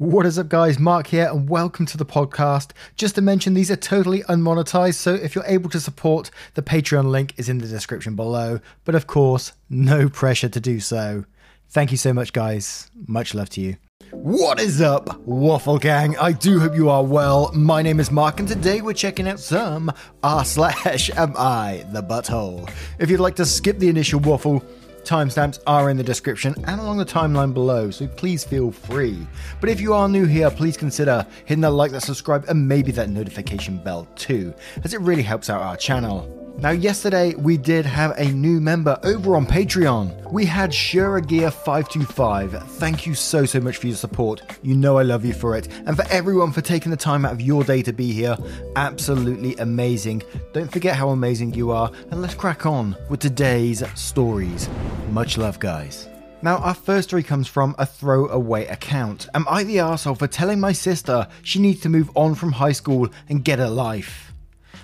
What 0.00 0.24
is 0.24 0.38
up, 0.38 0.48
guys? 0.48 0.78
Mark 0.78 1.08
here, 1.08 1.28
and 1.28 1.46
welcome 1.46 1.84
to 1.84 1.98
the 1.98 2.06
podcast. 2.06 2.70
Just 2.96 3.16
to 3.16 3.20
mention, 3.20 3.52
these 3.52 3.70
are 3.70 3.76
totally 3.76 4.22
unmonetized, 4.22 4.94
so 4.94 5.12
if 5.12 5.34
you're 5.34 5.44
able 5.44 5.68
to 5.68 5.78
support, 5.78 6.30
the 6.54 6.62
Patreon 6.62 7.10
link 7.10 7.34
is 7.36 7.50
in 7.50 7.58
the 7.58 7.66
description 7.66 8.16
below. 8.16 8.60
But 8.86 8.94
of 8.94 9.06
course, 9.06 9.52
no 9.68 10.08
pressure 10.08 10.48
to 10.48 10.58
do 10.58 10.80
so. 10.80 11.26
Thank 11.68 11.90
you 11.90 11.98
so 11.98 12.14
much, 12.14 12.32
guys. 12.32 12.90
Much 13.06 13.34
love 13.34 13.50
to 13.50 13.60
you. 13.60 13.76
What 14.10 14.58
is 14.58 14.80
up, 14.80 15.18
Waffle 15.26 15.78
Gang? 15.78 16.16
I 16.16 16.32
do 16.32 16.60
hope 16.60 16.74
you 16.74 16.88
are 16.88 17.04
well. 17.04 17.52
My 17.52 17.82
name 17.82 18.00
is 18.00 18.10
Mark, 18.10 18.40
and 18.40 18.48
today 18.48 18.80
we're 18.80 18.94
checking 18.94 19.28
out 19.28 19.38
some 19.38 19.92
r 20.22 20.46
slash 20.46 21.10
am 21.10 21.34
I 21.36 21.84
the 21.92 22.02
butthole. 22.02 22.72
If 22.98 23.10
you'd 23.10 23.20
like 23.20 23.36
to 23.36 23.44
skip 23.44 23.78
the 23.78 23.90
initial 23.90 24.20
waffle, 24.20 24.64
Timestamps 25.10 25.58
are 25.66 25.90
in 25.90 25.96
the 25.96 26.04
description 26.04 26.54
and 26.68 26.80
along 26.80 26.98
the 26.98 27.04
timeline 27.04 27.52
below, 27.52 27.90
so 27.90 28.06
please 28.06 28.44
feel 28.44 28.70
free. 28.70 29.26
But 29.60 29.68
if 29.68 29.80
you 29.80 29.92
are 29.92 30.08
new 30.08 30.24
here, 30.24 30.52
please 30.52 30.76
consider 30.76 31.26
hitting 31.46 31.62
that 31.62 31.72
like, 31.72 31.90
that 31.90 32.02
subscribe, 32.02 32.44
and 32.46 32.68
maybe 32.68 32.92
that 32.92 33.10
notification 33.10 33.78
bell 33.78 34.06
too, 34.14 34.54
as 34.84 34.94
it 34.94 35.00
really 35.00 35.24
helps 35.24 35.50
out 35.50 35.62
our 35.62 35.76
channel. 35.76 36.39
Now, 36.58 36.70
yesterday 36.70 37.34
we 37.34 37.56
did 37.56 37.86
have 37.86 38.18
a 38.18 38.26
new 38.26 38.60
member 38.60 38.98
over 39.02 39.34
on 39.34 39.46
Patreon. 39.46 40.30
We 40.30 40.44
had 40.44 40.70
Shura 40.70 41.26
Gear 41.26 41.50
525. 41.50 42.62
Thank 42.72 43.06
you 43.06 43.14
so, 43.14 43.46
so 43.46 43.60
much 43.60 43.78
for 43.78 43.86
your 43.86 43.96
support. 43.96 44.42
You 44.62 44.74
know 44.74 44.98
I 44.98 45.02
love 45.02 45.24
you 45.24 45.32
for 45.32 45.56
it. 45.56 45.68
And 45.86 45.96
for 45.96 46.04
everyone 46.10 46.52
for 46.52 46.60
taking 46.60 46.90
the 46.90 46.96
time 46.96 47.24
out 47.24 47.32
of 47.32 47.40
your 47.40 47.64
day 47.64 47.82
to 47.82 47.92
be 47.92 48.12
here. 48.12 48.36
Absolutely 48.76 49.56
amazing. 49.56 50.22
Don't 50.52 50.70
forget 50.70 50.96
how 50.96 51.10
amazing 51.10 51.54
you 51.54 51.70
are. 51.70 51.90
And 52.10 52.20
let's 52.20 52.34
crack 52.34 52.66
on 52.66 52.94
with 53.08 53.20
today's 53.20 53.82
stories. 53.98 54.68
Much 55.10 55.38
love, 55.38 55.58
guys. 55.58 56.08
Now, 56.42 56.56
our 56.58 56.74
first 56.74 57.08
story 57.08 57.22
comes 57.22 57.48
from 57.48 57.74
a 57.78 57.84
throwaway 57.84 58.66
account. 58.66 59.28
Am 59.34 59.46
I 59.48 59.64
the 59.64 59.80
asshole 59.80 60.14
for 60.14 60.26
telling 60.26 60.60
my 60.60 60.72
sister 60.72 61.26
she 61.42 61.58
needs 61.58 61.80
to 61.80 61.88
move 61.88 62.10
on 62.14 62.34
from 62.34 62.52
high 62.52 62.72
school 62.72 63.08
and 63.28 63.44
get 63.44 63.60
a 63.60 63.68
life? 63.68 64.29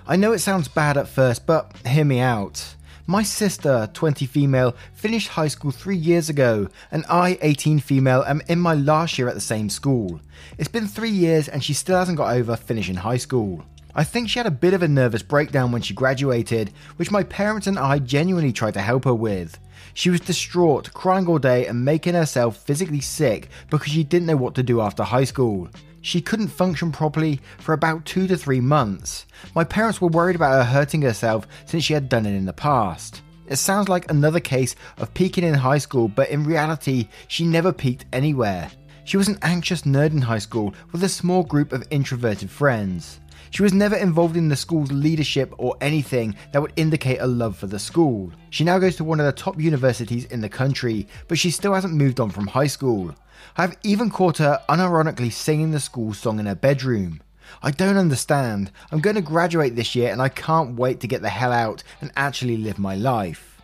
I 0.08 0.14
know 0.14 0.32
it 0.32 0.38
sounds 0.38 0.68
bad 0.68 0.96
at 0.96 1.08
first, 1.08 1.46
but 1.46 1.76
hear 1.84 2.04
me 2.04 2.20
out. 2.20 2.76
My 3.08 3.24
sister, 3.24 3.90
20 3.92 4.24
female, 4.24 4.76
finished 4.94 5.28
high 5.28 5.48
school 5.48 5.72
three 5.72 5.96
years 5.96 6.28
ago, 6.28 6.68
and 6.92 7.04
I, 7.08 7.38
18 7.42 7.80
female, 7.80 8.22
am 8.22 8.40
in 8.46 8.60
my 8.60 8.74
last 8.74 9.18
year 9.18 9.26
at 9.26 9.34
the 9.34 9.40
same 9.40 9.68
school. 9.68 10.20
It's 10.58 10.68
been 10.68 10.86
three 10.86 11.10
years 11.10 11.48
and 11.48 11.62
she 11.62 11.72
still 11.72 11.98
hasn't 11.98 12.18
got 12.18 12.36
over 12.36 12.54
finishing 12.54 12.94
high 12.94 13.16
school. 13.16 13.64
I 13.96 14.04
think 14.04 14.28
she 14.28 14.38
had 14.38 14.46
a 14.46 14.50
bit 14.52 14.74
of 14.74 14.82
a 14.82 14.88
nervous 14.88 15.22
breakdown 15.22 15.72
when 15.72 15.82
she 15.82 15.92
graduated, 15.92 16.70
which 16.96 17.10
my 17.10 17.24
parents 17.24 17.66
and 17.66 17.76
I 17.76 17.98
genuinely 17.98 18.52
tried 18.52 18.74
to 18.74 18.82
help 18.82 19.06
her 19.06 19.14
with. 19.14 19.58
She 19.94 20.10
was 20.10 20.20
distraught, 20.20 20.92
crying 20.94 21.26
all 21.26 21.38
day, 21.38 21.66
and 21.66 21.84
making 21.84 22.14
herself 22.14 22.56
physically 22.56 23.00
sick 23.00 23.48
because 23.70 23.92
she 23.92 24.04
didn't 24.04 24.26
know 24.26 24.36
what 24.36 24.54
to 24.56 24.62
do 24.62 24.80
after 24.80 25.02
high 25.02 25.24
school 25.24 25.68
she 26.06 26.20
couldn't 26.20 26.48
function 26.48 26.92
properly 26.92 27.40
for 27.58 27.72
about 27.72 28.04
two 28.04 28.28
to 28.28 28.36
three 28.36 28.60
months. 28.60 29.26
My 29.56 29.64
parents 29.64 30.00
were 30.00 30.06
worried 30.06 30.36
about 30.36 30.52
her 30.52 30.72
hurting 30.72 31.02
herself 31.02 31.48
since 31.64 31.82
she 31.82 31.94
had 31.94 32.08
done 32.08 32.26
it 32.26 32.34
in 32.36 32.44
the 32.44 32.52
past. 32.52 33.22
It 33.48 33.56
sounds 33.56 33.88
like 33.88 34.08
another 34.08 34.38
case 34.38 34.76
of 34.98 35.12
peaking 35.14 35.42
in 35.42 35.54
high 35.54 35.78
school, 35.78 36.06
but 36.06 36.30
in 36.30 36.44
reality, 36.44 37.08
she 37.26 37.44
never 37.44 37.72
peaked 37.72 38.06
anywhere. 38.12 38.70
She 39.02 39.16
was 39.16 39.26
an 39.26 39.38
anxious 39.42 39.82
nerd 39.82 40.12
in 40.12 40.22
high 40.22 40.38
school 40.38 40.74
with 40.92 41.02
a 41.02 41.08
small 41.08 41.42
group 41.42 41.72
of 41.72 41.86
introverted 41.90 42.50
friends. 42.50 43.18
She 43.56 43.62
was 43.62 43.72
never 43.72 43.96
involved 43.96 44.36
in 44.36 44.50
the 44.50 44.54
school's 44.54 44.92
leadership 44.92 45.54
or 45.56 45.78
anything 45.80 46.36
that 46.52 46.60
would 46.60 46.74
indicate 46.76 47.22
a 47.22 47.26
love 47.26 47.56
for 47.56 47.66
the 47.66 47.78
school. 47.78 48.30
She 48.50 48.64
now 48.64 48.78
goes 48.78 48.96
to 48.96 49.04
one 49.04 49.18
of 49.18 49.24
the 49.24 49.32
top 49.32 49.58
universities 49.58 50.26
in 50.26 50.42
the 50.42 50.48
country, 50.50 51.08
but 51.26 51.38
she 51.38 51.50
still 51.50 51.72
hasn't 51.72 51.94
moved 51.94 52.20
on 52.20 52.28
from 52.28 52.48
high 52.48 52.66
school. 52.66 53.14
I've 53.56 53.74
even 53.82 54.10
caught 54.10 54.36
her 54.36 54.60
unironically 54.68 55.32
singing 55.32 55.70
the 55.70 55.80
school 55.80 56.12
song 56.12 56.38
in 56.38 56.44
her 56.44 56.54
bedroom. 56.54 57.22
I 57.62 57.70
don't 57.70 57.96
understand. 57.96 58.72
I'm 58.92 59.00
going 59.00 59.16
to 59.16 59.22
graduate 59.22 59.74
this 59.74 59.94
year 59.94 60.12
and 60.12 60.20
I 60.20 60.28
can't 60.28 60.76
wait 60.76 61.00
to 61.00 61.08
get 61.08 61.22
the 61.22 61.30
hell 61.30 61.50
out 61.50 61.82
and 62.02 62.12
actually 62.14 62.58
live 62.58 62.78
my 62.78 62.94
life. 62.94 63.62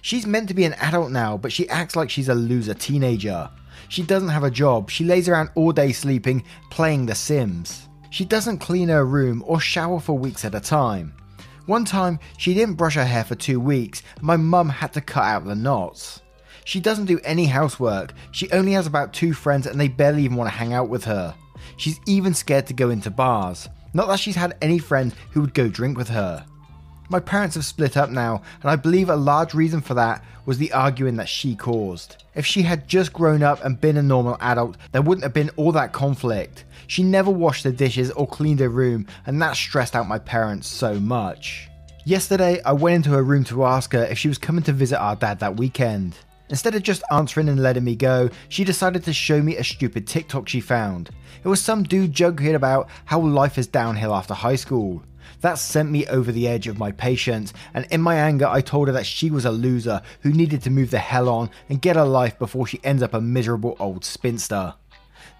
She's 0.00 0.26
meant 0.26 0.48
to 0.48 0.54
be 0.54 0.64
an 0.64 0.72
adult 0.80 1.10
now, 1.10 1.36
but 1.36 1.52
she 1.52 1.68
acts 1.68 1.94
like 1.94 2.08
she's 2.08 2.30
a 2.30 2.34
loser 2.34 2.72
teenager. 2.72 3.50
She 3.90 4.02
doesn't 4.02 4.30
have 4.30 4.44
a 4.44 4.50
job, 4.50 4.88
she 4.88 5.04
lays 5.04 5.28
around 5.28 5.50
all 5.56 5.72
day 5.72 5.92
sleeping, 5.92 6.42
playing 6.70 7.04
The 7.04 7.14
Sims. 7.14 7.86
She 8.10 8.24
doesn't 8.24 8.58
clean 8.58 8.88
her 8.88 9.04
room 9.04 9.42
or 9.46 9.60
shower 9.60 10.00
for 10.00 10.18
weeks 10.18 10.44
at 10.44 10.54
a 10.54 10.60
time. 10.60 11.14
One 11.66 11.84
time, 11.84 12.20
she 12.38 12.54
didn't 12.54 12.76
brush 12.76 12.94
her 12.94 13.04
hair 13.04 13.24
for 13.24 13.34
two 13.34 13.58
weeks, 13.58 14.02
and 14.14 14.22
my 14.24 14.36
mum 14.36 14.68
had 14.68 14.92
to 14.92 15.00
cut 15.00 15.24
out 15.24 15.44
the 15.44 15.54
knots. 15.54 16.22
She 16.64 16.80
doesn't 16.80 17.06
do 17.06 17.20
any 17.24 17.46
housework, 17.46 18.12
she 18.32 18.50
only 18.50 18.72
has 18.72 18.86
about 18.86 19.12
two 19.12 19.32
friends 19.32 19.66
and 19.66 19.80
they 19.80 19.88
barely 19.88 20.24
even 20.24 20.36
want 20.36 20.50
to 20.50 20.56
hang 20.56 20.72
out 20.72 20.88
with 20.88 21.04
her. 21.04 21.34
She's 21.76 22.00
even 22.06 22.34
scared 22.34 22.66
to 22.66 22.74
go 22.74 22.90
into 22.90 23.10
bars. 23.10 23.68
Not 23.94 24.08
that 24.08 24.18
she's 24.18 24.34
had 24.36 24.56
any 24.60 24.78
friends 24.78 25.14
who 25.30 25.40
would 25.42 25.54
go 25.54 25.68
drink 25.68 25.96
with 25.96 26.08
her. 26.08 26.44
My 27.08 27.20
parents 27.20 27.54
have 27.54 27.64
split 27.64 27.96
up 27.96 28.10
now, 28.10 28.42
and 28.62 28.70
I 28.70 28.74
believe 28.76 29.08
a 29.08 29.16
large 29.16 29.54
reason 29.54 29.80
for 29.80 29.94
that 29.94 30.24
was 30.44 30.58
the 30.58 30.72
arguing 30.72 31.16
that 31.16 31.28
she 31.28 31.54
caused. 31.54 32.24
If 32.34 32.44
she 32.44 32.62
had 32.62 32.88
just 32.88 33.12
grown 33.12 33.42
up 33.42 33.64
and 33.64 33.80
been 33.80 33.96
a 33.96 34.02
normal 34.02 34.36
adult, 34.40 34.76
there 34.90 35.02
wouldn't 35.02 35.22
have 35.22 35.32
been 35.32 35.50
all 35.56 35.70
that 35.72 35.92
conflict. 35.92 36.64
She 36.88 37.02
never 37.02 37.30
washed 37.30 37.62
the 37.62 37.72
dishes 37.72 38.10
or 38.10 38.26
cleaned 38.26 38.60
her 38.60 38.68
room, 38.68 39.06
and 39.26 39.40
that 39.40 39.56
stressed 39.56 39.94
out 39.94 40.08
my 40.08 40.18
parents 40.18 40.66
so 40.66 40.98
much. 40.98 41.68
Yesterday, 42.04 42.60
I 42.64 42.72
went 42.72 42.96
into 42.96 43.10
her 43.10 43.22
room 43.22 43.44
to 43.44 43.64
ask 43.64 43.92
her 43.92 44.04
if 44.04 44.18
she 44.18 44.28
was 44.28 44.38
coming 44.38 44.62
to 44.64 44.72
visit 44.72 45.00
our 45.00 45.16
dad 45.16 45.38
that 45.40 45.56
weekend. 45.56 46.16
Instead 46.48 46.76
of 46.76 46.82
just 46.82 47.02
answering 47.10 47.48
and 47.48 47.60
letting 47.60 47.82
me 47.82 47.96
go, 47.96 48.30
she 48.48 48.62
decided 48.62 49.02
to 49.04 49.12
show 49.12 49.42
me 49.42 49.56
a 49.56 49.64
stupid 49.64 50.06
TikTok 50.06 50.48
she 50.48 50.60
found. 50.60 51.10
It 51.42 51.48
was 51.48 51.60
some 51.60 51.82
dude 51.82 52.12
joking 52.12 52.54
about 52.54 52.88
how 53.04 53.20
life 53.20 53.58
is 53.58 53.66
downhill 53.66 54.14
after 54.14 54.34
high 54.34 54.54
school. 54.54 55.02
That 55.40 55.58
sent 55.58 55.90
me 55.90 56.06
over 56.06 56.32
the 56.32 56.48
edge 56.48 56.66
of 56.66 56.78
my 56.78 56.92
patience, 56.92 57.52
and 57.74 57.86
in 57.90 58.00
my 58.00 58.16
anger, 58.16 58.46
I 58.46 58.60
told 58.60 58.88
her 58.88 58.92
that 58.94 59.06
she 59.06 59.30
was 59.30 59.44
a 59.44 59.50
loser 59.50 60.02
who 60.22 60.32
needed 60.32 60.62
to 60.62 60.70
move 60.70 60.90
the 60.90 60.98
hell 60.98 61.28
on 61.28 61.50
and 61.68 61.82
get 61.82 61.96
a 61.96 62.04
life 62.04 62.38
before 62.38 62.66
she 62.66 62.80
ends 62.82 63.02
up 63.02 63.14
a 63.14 63.20
miserable 63.20 63.76
old 63.78 64.04
spinster. 64.04 64.74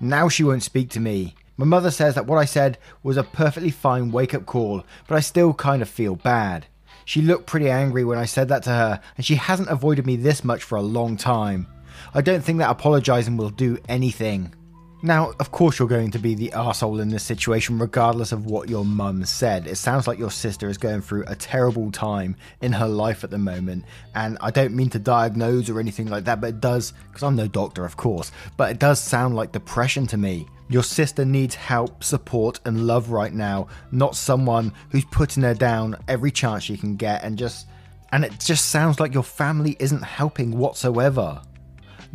Now 0.01 0.29
she 0.29 0.45
won't 0.45 0.63
speak 0.63 0.91
to 0.91 1.01
me. 1.01 1.35
My 1.57 1.65
mother 1.65 1.91
says 1.91 2.15
that 2.15 2.27
what 2.27 2.39
I 2.39 2.45
said 2.45 2.77
was 3.03 3.17
a 3.17 3.23
perfectly 3.23 3.71
fine 3.71 4.13
wake 4.13 4.35
up 4.35 4.45
call, 4.45 4.85
but 5.09 5.17
I 5.17 5.21
still 5.21 5.55
kind 5.55 5.81
of 5.81 5.89
feel 5.89 6.15
bad. 6.15 6.67
She 7.07 7.23
looked 7.23 7.47
pretty 7.47 7.71
angry 7.71 8.05
when 8.05 8.19
I 8.19 8.27
said 8.27 8.49
that 8.49 8.65
to 8.65 8.71
her, 8.71 9.01
and 9.17 9.25
she 9.25 9.37
hasn't 9.37 9.71
avoided 9.71 10.05
me 10.05 10.17
this 10.17 10.45
much 10.45 10.63
for 10.63 10.77
a 10.77 10.83
long 10.83 11.17
time. 11.17 11.67
I 12.13 12.21
don't 12.21 12.43
think 12.43 12.59
that 12.59 12.71
apologising 12.71 13.37
will 13.37 13.51
do 13.51 13.79
anything. 13.89 14.55
Now, 15.03 15.35
of 15.39 15.53
course, 15.53 15.79
you're 15.79 15.89
going 15.89 16.11
to 16.13 16.19
be 16.19 16.35
the 16.35 16.53
asshole 16.53 17.01
in 17.01 17.11
this 17.11 17.23
situation, 17.23 17.79
regardless 17.79 18.33
of 18.33 18.47
what 18.47 18.71
your 18.71 18.85
mum 18.85 19.25
said. 19.27 19.67
It 19.67 19.77
sounds 19.77 20.07
like 20.07 20.19
your 20.19 20.31
sister 20.31 20.69
is 20.71 20.79
going 20.79 21.03
through 21.03 21.25
a 21.27 21.37
terrible 21.37 21.93
time 21.93 22.35
in 22.63 22.73
her 22.73 22.89
life 22.89 23.23
at 23.23 23.31
the 23.31 23.39
moment. 23.39 23.85
And 24.15 24.39
I 24.41 24.51
don't 24.51 24.75
mean 24.75 24.89
to 24.91 24.99
diagnose 24.99 25.69
or 25.69 25.79
anything 25.79 26.09
like 26.09 26.25
that, 26.25 26.41
but 26.41 26.49
it 26.49 26.61
does, 26.61 26.95
because 27.09 27.23
I'm 27.23 27.37
no 27.37 27.47
doctor, 27.47 27.85
of 27.85 27.97
course, 27.97 28.33
but 28.57 28.71
it 28.71 28.79
does 28.79 28.99
sound 28.99 29.37
like 29.37 29.53
depression 29.53 30.07
to 30.09 30.17
me. 30.17 30.49
Your 30.69 30.83
sister 30.83 31.25
needs 31.25 31.55
help, 31.55 32.03
support, 32.03 32.59
and 32.65 32.87
love 32.87 33.11
right 33.11 33.33
now, 33.33 33.69
not 33.93 34.17
someone 34.17 34.73
who's 34.91 35.05
putting 35.05 35.43
her 35.43 35.55
down 35.55 35.97
every 36.09 36.31
chance 36.31 36.65
she 36.65 36.77
can 36.77 36.97
get 36.97 37.23
and 37.23 37.39
just. 37.39 37.69
And 38.13 38.25
it 38.25 38.41
just 38.41 38.71
sounds 38.71 38.99
like 38.99 39.13
your 39.13 39.23
family 39.23 39.77
isn't 39.79 40.03
helping 40.03 40.57
whatsoever. 40.57 41.43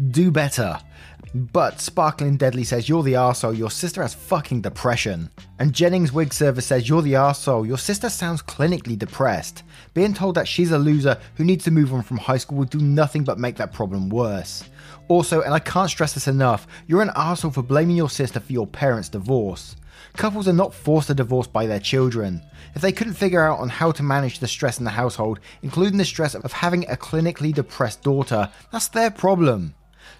Do 0.10 0.32
better. 0.32 0.80
But 1.34 1.80
Sparkling 1.80 2.36
Deadly 2.36 2.66
says, 2.66 2.90
You're 2.90 3.04
the 3.04 3.14
arsehole, 3.14 3.58
your 3.58 3.72
sister 3.72 4.02
has 4.02 4.14
fucking 4.14 4.62
depression. 4.62 5.30
And 5.60 5.72
Jennings 5.72 6.12
Wig 6.12 6.34
Server 6.34 6.60
says, 6.60 6.90
You're 6.90 7.02
the 7.02 7.14
arsehole, 7.14 7.66
your 7.66 7.78
sister 7.78 8.10
sounds 8.10 8.42
clinically 8.42 8.98
depressed. 8.98 9.64
Being 9.94 10.14
told 10.14 10.36
that 10.36 10.48
she's 10.48 10.72
a 10.72 10.78
loser 10.78 11.18
who 11.36 11.46
needs 11.46 11.64
to 11.66 11.72
move 11.72 11.94
on 11.94 12.04
from 12.04 12.18
high 12.18 12.38
school 12.38 12.58
will 12.58 12.66
do 12.66 12.80
nothing 12.80 13.24
but 13.24 13.40
make 13.40 13.56
that 13.58 13.72
problem 13.72 14.10
worse. 14.10 14.66
Also, 15.08 15.42
and 15.42 15.54
I 15.54 15.60
can't 15.60 15.90
stress 15.90 16.14
this 16.14 16.28
enough, 16.28 16.68
you're 16.88 17.02
an 17.02 17.10
arsehole 17.10 17.54
for 17.54 17.64
blaming 17.64 17.96
your 17.96 18.10
sister 18.10 18.42
for 18.42 18.52
your 18.52 18.68
parents' 18.68 19.10
divorce. 19.10 19.78
Couples 20.18 20.50
are 20.50 20.54
not 20.54 20.74
forced 20.74 21.08
to 21.08 21.14
divorce 21.14 21.48
by 21.48 21.66
their 21.66 21.80
children. 21.80 22.42
If 22.76 22.82
they 22.82 22.92
couldn't 22.92 23.14
figure 23.14 23.42
out 23.42 23.60
on 23.60 23.70
how 23.70 23.92
to 23.92 24.04
manage 24.04 24.40
the 24.40 24.48
stress 24.48 24.80
in 24.80 24.84
the 24.84 24.92
household, 24.92 25.40
including 25.62 25.98
the 25.98 26.06
stress 26.06 26.36
of 26.36 26.52
having 26.52 26.90
a 26.90 26.98
clinically 26.98 27.54
depressed 27.54 28.04
daughter, 28.04 28.50
that's 28.72 28.90
their 28.90 29.12
problem. 29.12 29.74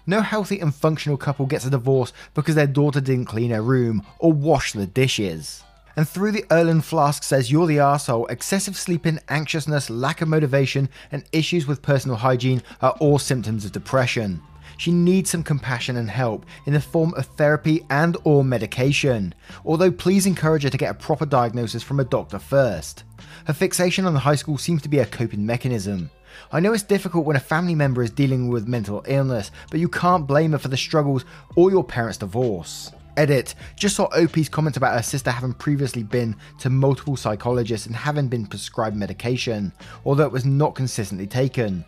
No 0.06 0.20
healthy 0.20 0.60
and 0.60 0.74
functional 0.74 1.16
couple 1.16 1.46
gets 1.46 1.64
a 1.64 1.70
divorce 1.70 2.12
because 2.34 2.54
their 2.54 2.66
daughter 2.66 3.00
didn't 3.00 3.26
clean 3.26 3.50
her 3.50 3.62
room 3.62 4.04
or 4.18 4.32
wash 4.32 4.72
the 4.72 4.86
dishes. 4.86 5.62
And 5.96 6.08
through 6.08 6.32
the 6.32 6.44
Erlen 6.44 6.82
Flask 6.82 7.22
says 7.22 7.50
you're 7.50 7.66
the 7.66 7.78
asshole, 7.78 8.26
excessive 8.26 8.76
sleeping, 8.76 9.18
anxiousness, 9.28 9.90
lack 9.90 10.22
of 10.22 10.28
motivation, 10.28 10.88
and 11.10 11.24
issues 11.32 11.66
with 11.66 11.82
personal 11.82 12.16
hygiene 12.16 12.62
are 12.80 12.96
all 12.98 13.18
symptoms 13.18 13.64
of 13.64 13.72
depression. 13.72 14.40
She 14.78 14.90
needs 14.90 15.30
some 15.30 15.42
compassion 15.42 15.96
and 15.96 16.08
help 16.08 16.46
in 16.66 16.72
the 16.72 16.80
form 16.80 17.14
of 17.14 17.26
therapy 17.26 17.84
and 17.90 18.16
or 18.24 18.42
medication. 18.42 19.34
Although 19.64 19.92
please 19.92 20.26
encourage 20.26 20.62
her 20.62 20.70
to 20.70 20.78
get 20.78 20.90
a 20.90 20.94
proper 20.94 21.26
diagnosis 21.26 21.82
from 21.82 22.00
a 22.00 22.04
doctor 22.04 22.38
first. 22.38 23.04
Her 23.46 23.52
fixation 23.52 24.06
on 24.06 24.14
the 24.14 24.20
high 24.20 24.34
school 24.34 24.58
seems 24.58 24.82
to 24.82 24.88
be 24.88 24.98
a 24.98 25.06
coping 25.06 25.44
mechanism. 25.44 26.10
I 26.50 26.60
know 26.60 26.72
it's 26.72 26.82
difficult 26.82 27.24
when 27.24 27.36
a 27.36 27.40
family 27.40 27.74
member 27.74 28.02
is 28.02 28.10
dealing 28.10 28.48
with 28.48 28.68
mental 28.68 29.04
illness, 29.06 29.50
but 29.70 29.80
you 29.80 29.88
can't 29.88 30.26
blame 30.26 30.52
her 30.52 30.58
for 30.58 30.68
the 30.68 30.76
struggles 30.76 31.24
or 31.56 31.70
your 31.70 31.84
parents' 31.84 32.18
divorce. 32.18 32.92
Edit. 33.16 33.54
Just 33.76 33.96
saw 33.96 34.04
OP's 34.06 34.48
comment 34.48 34.76
about 34.76 34.94
her 34.94 35.02
sister 35.02 35.30
having 35.30 35.52
previously 35.52 36.02
been 36.02 36.34
to 36.60 36.70
multiple 36.70 37.16
psychologists 37.16 37.86
and 37.86 37.94
having 37.94 38.28
been 38.28 38.46
prescribed 38.46 38.96
medication, 38.96 39.72
although 40.04 40.24
it 40.24 40.32
was 40.32 40.44
not 40.44 40.74
consistently 40.74 41.26
taken. 41.26 41.84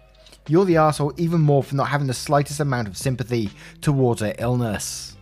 You're 0.46 0.66
the 0.66 0.76
asshole 0.76 1.14
even 1.16 1.40
more 1.40 1.62
for 1.62 1.74
not 1.74 1.88
having 1.88 2.06
the 2.06 2.14
slightest 2.14 2.60
amount 2.60 2.88
of 2.88 2.98
sympathy 2.98 3.50
towards 3.80 4.20
her 4.20 4.34
illness. 4.38 5.13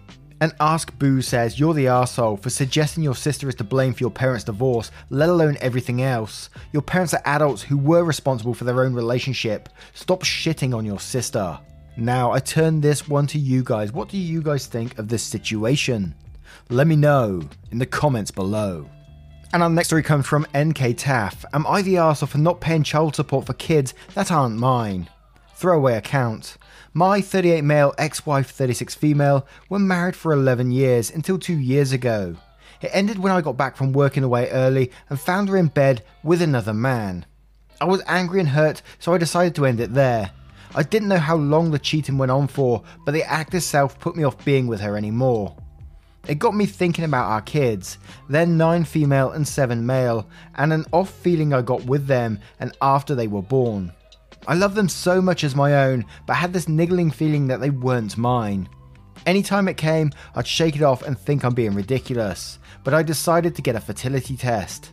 And 0.43 0.53
Ask 0.59 0.99
Boo 0.99 1.23
says, 1.23 1.61
You're 1.61 1.73
the 1.73 1.87
asshole 1.87 2.37
for 2.37 2.51
suggesting 2.51 3.05
your 3.05 3.15
sister 3.15 3.49
is 3.49 3.55
to 3.55 3.63
blame 3.63 3.95
for 3.95 4.01
your 4.01 4.11
parents' 4.11 4.43
divorce, 4.43 4.91
let 5.09 5.29
alone 5.29 5.57
everything 5.61 6.03
else. 6.03 6.51
Your 6.73 6.83
parents 6.83 7.15
are 7.15 7.23
adults 7.25 7.63
who 7.63 7.79
were 7.79 8.03
responsible 8.03 8.53
for 8.53 8.65
their 8.65 8.83
own 8.83 8.93
relationship. 8.93 9.69
Stop 9.95 10.25
shitting 10.25 10.77
on 10.77 10.85
your 10.85 10.99
sister. 10.99 11.61
Now, 11.97 12.33
I 12.33 12.41
turn 12.41 12.81
this 12.81 13.07
one 13.07 13.29
to 13.29 13.39
you 13.39 13.63
guys. 13.63 13.93
What 13.93 14.09
do 14.09 14.19
you 14.19 14.43
guys 14.43 14.67
think 14.67 14.99
of 14.99 15.07
this 15.07 15.23
situation? 15.23 16.13
Let 16.71 16.89
me 16.89 16.97
know 16.97 17.49
in 17.71 17.79
the 17.79 17.87
comments 17.87 18.33
below. 18.33 18.91
And 19.53 19.63
our 19.63 19.71
next 19.71 19.91
story 19.91 20.03
comes 20.03 20.27
from 20.27 20.49
NK 20.57 20.97
Taff. 20.97 21.45
Am 21.53 21.69
I 21.69 21.83
the 21.83 21.95
arsehole 21.95 22.27
for 22.27 22.39
not 22.39 22.61
paying 22.61 22.83
child 22.83 23.15
support 23.15 23.47
for 23.47 23.53
kids 23.53 23.95
that 24.15 24.33
aren't 24.33 24.57
mine? 24.57 25.09
Throwaway 25.63 25.95
account. 25.95 26.57
My 26.93 27.21
38 27.21 27.63
male, 27.63 27.95
ex 27.97 28.27
wife 28.27 28.51
36 28.51 28.97
female 28.97 29.47
were 29.69 29.79
married 29.79 30.17
for 30.17 30.33
11 30.33 30.73
years 30.73 31.09
until 31.09 31.39
two 31.39 31.57
years 31.57 31.93
ago. 31.93 32.35
It 32.81 32.91
ended 32.93 33.21
when 33.21 33.33
I 33.33 33.43
got 33.43 33.57
back 33.57 33.77
from 33.77 33.93
working 33.93 34.25
away 34.25 34.51
early 34.51 34.91
and 35.09 35.21
found 35.21 35.49
her 35.49 35.57
in 35.57 35.69
bed 35.69 36.03
with 36.25 36.43
another 36.43 36.75
man. 36.75 37.27
I 37.81 37.85
was 37.85 38.03
angry 38.09 38.41
and 38.41 38.49
hurt, 38.49 38.83
so 38.99 39.15
I 39.15 39.19
decided 39.19 39.55
to 39.55 39.67
end 39.67 39.79
it 39.79 39.95
there. 39.95 40.33
I 40.75 40.83
didn't 40.83 41.07
know 41.07 41.19
how 41.19 41.37
long 41.37 41.71
the 41.71 41.79
cheating 41.79 42.19
went 42.19 42.33
on 42.33 42.49
for, 42.49 42.83
but 43.07 43.13
the 43.13 43.23
act 43.23 43.55
itself 43.55 44.01
put 44.01 44.17
me 44.17 44.25
off 44.25 44.45
being 44.45 44.67
with 44.67 44.81
her 44.81 44.97
anymore. 44.97 45.55
It 46.27 46.41
got 46.41 46.57
me 46.57 46.67
thinking 46.67 47.05
about 47.05 47.31
our 47.31 47.41
kids, 47.41 47.99
then 48.29 48.57
9 48.57 48.83
female 48.83 49.31
and 49.31 49.47
7 49.47 49.87
male, 49.87 50.29
and 50.57 50.73
an 50.73 50.87
off 50.91 51.11
feeling 51.11 51.55
I 51.55 51.63
got 51.63 51.85
with 51.85 52.09
them 52.09 52.41
and 52.59 52.77
after 52.83 53.15
they 53.15 53.29
were 53.29 53.43
born. 53.43 53.93
I 54.47 54.55
love 54.55 54.75
them 54.75 54.89
so 54.89 55.23
much 55.23 55.45
as 55.45 55.55
my 55.55 55.87
own, 55.87 56.05
but 56.27 56.35
had 56.35 56.53
this 56.53 56.69
niggling 56.69 57.11
feeling 57.11 57.47
that 57.47 57.61
they 57.61 57.71
weren't 57.71 58.17
mine. 58.17 58.69
Anytime 59.25 59.69
it 59.69 59.77
came, 59.77 60.11
I'd 60.35 60.47
shake 60.47 60.75
it 60.75 60.83
off 60.83 61.03
and 61.03 61.17
think 61.17 61.45
I'm 61.45 61.55
being 61.55 61.75
ridiculous, 61.75 62.59
but 62.83 62.93
I 62.93 63.05
decided 63.05 63.55
to 63.55 63.63
get 63.63 63.77
a 63.77 63.81
fertility 63.81 64.37
test. 64.37 64.91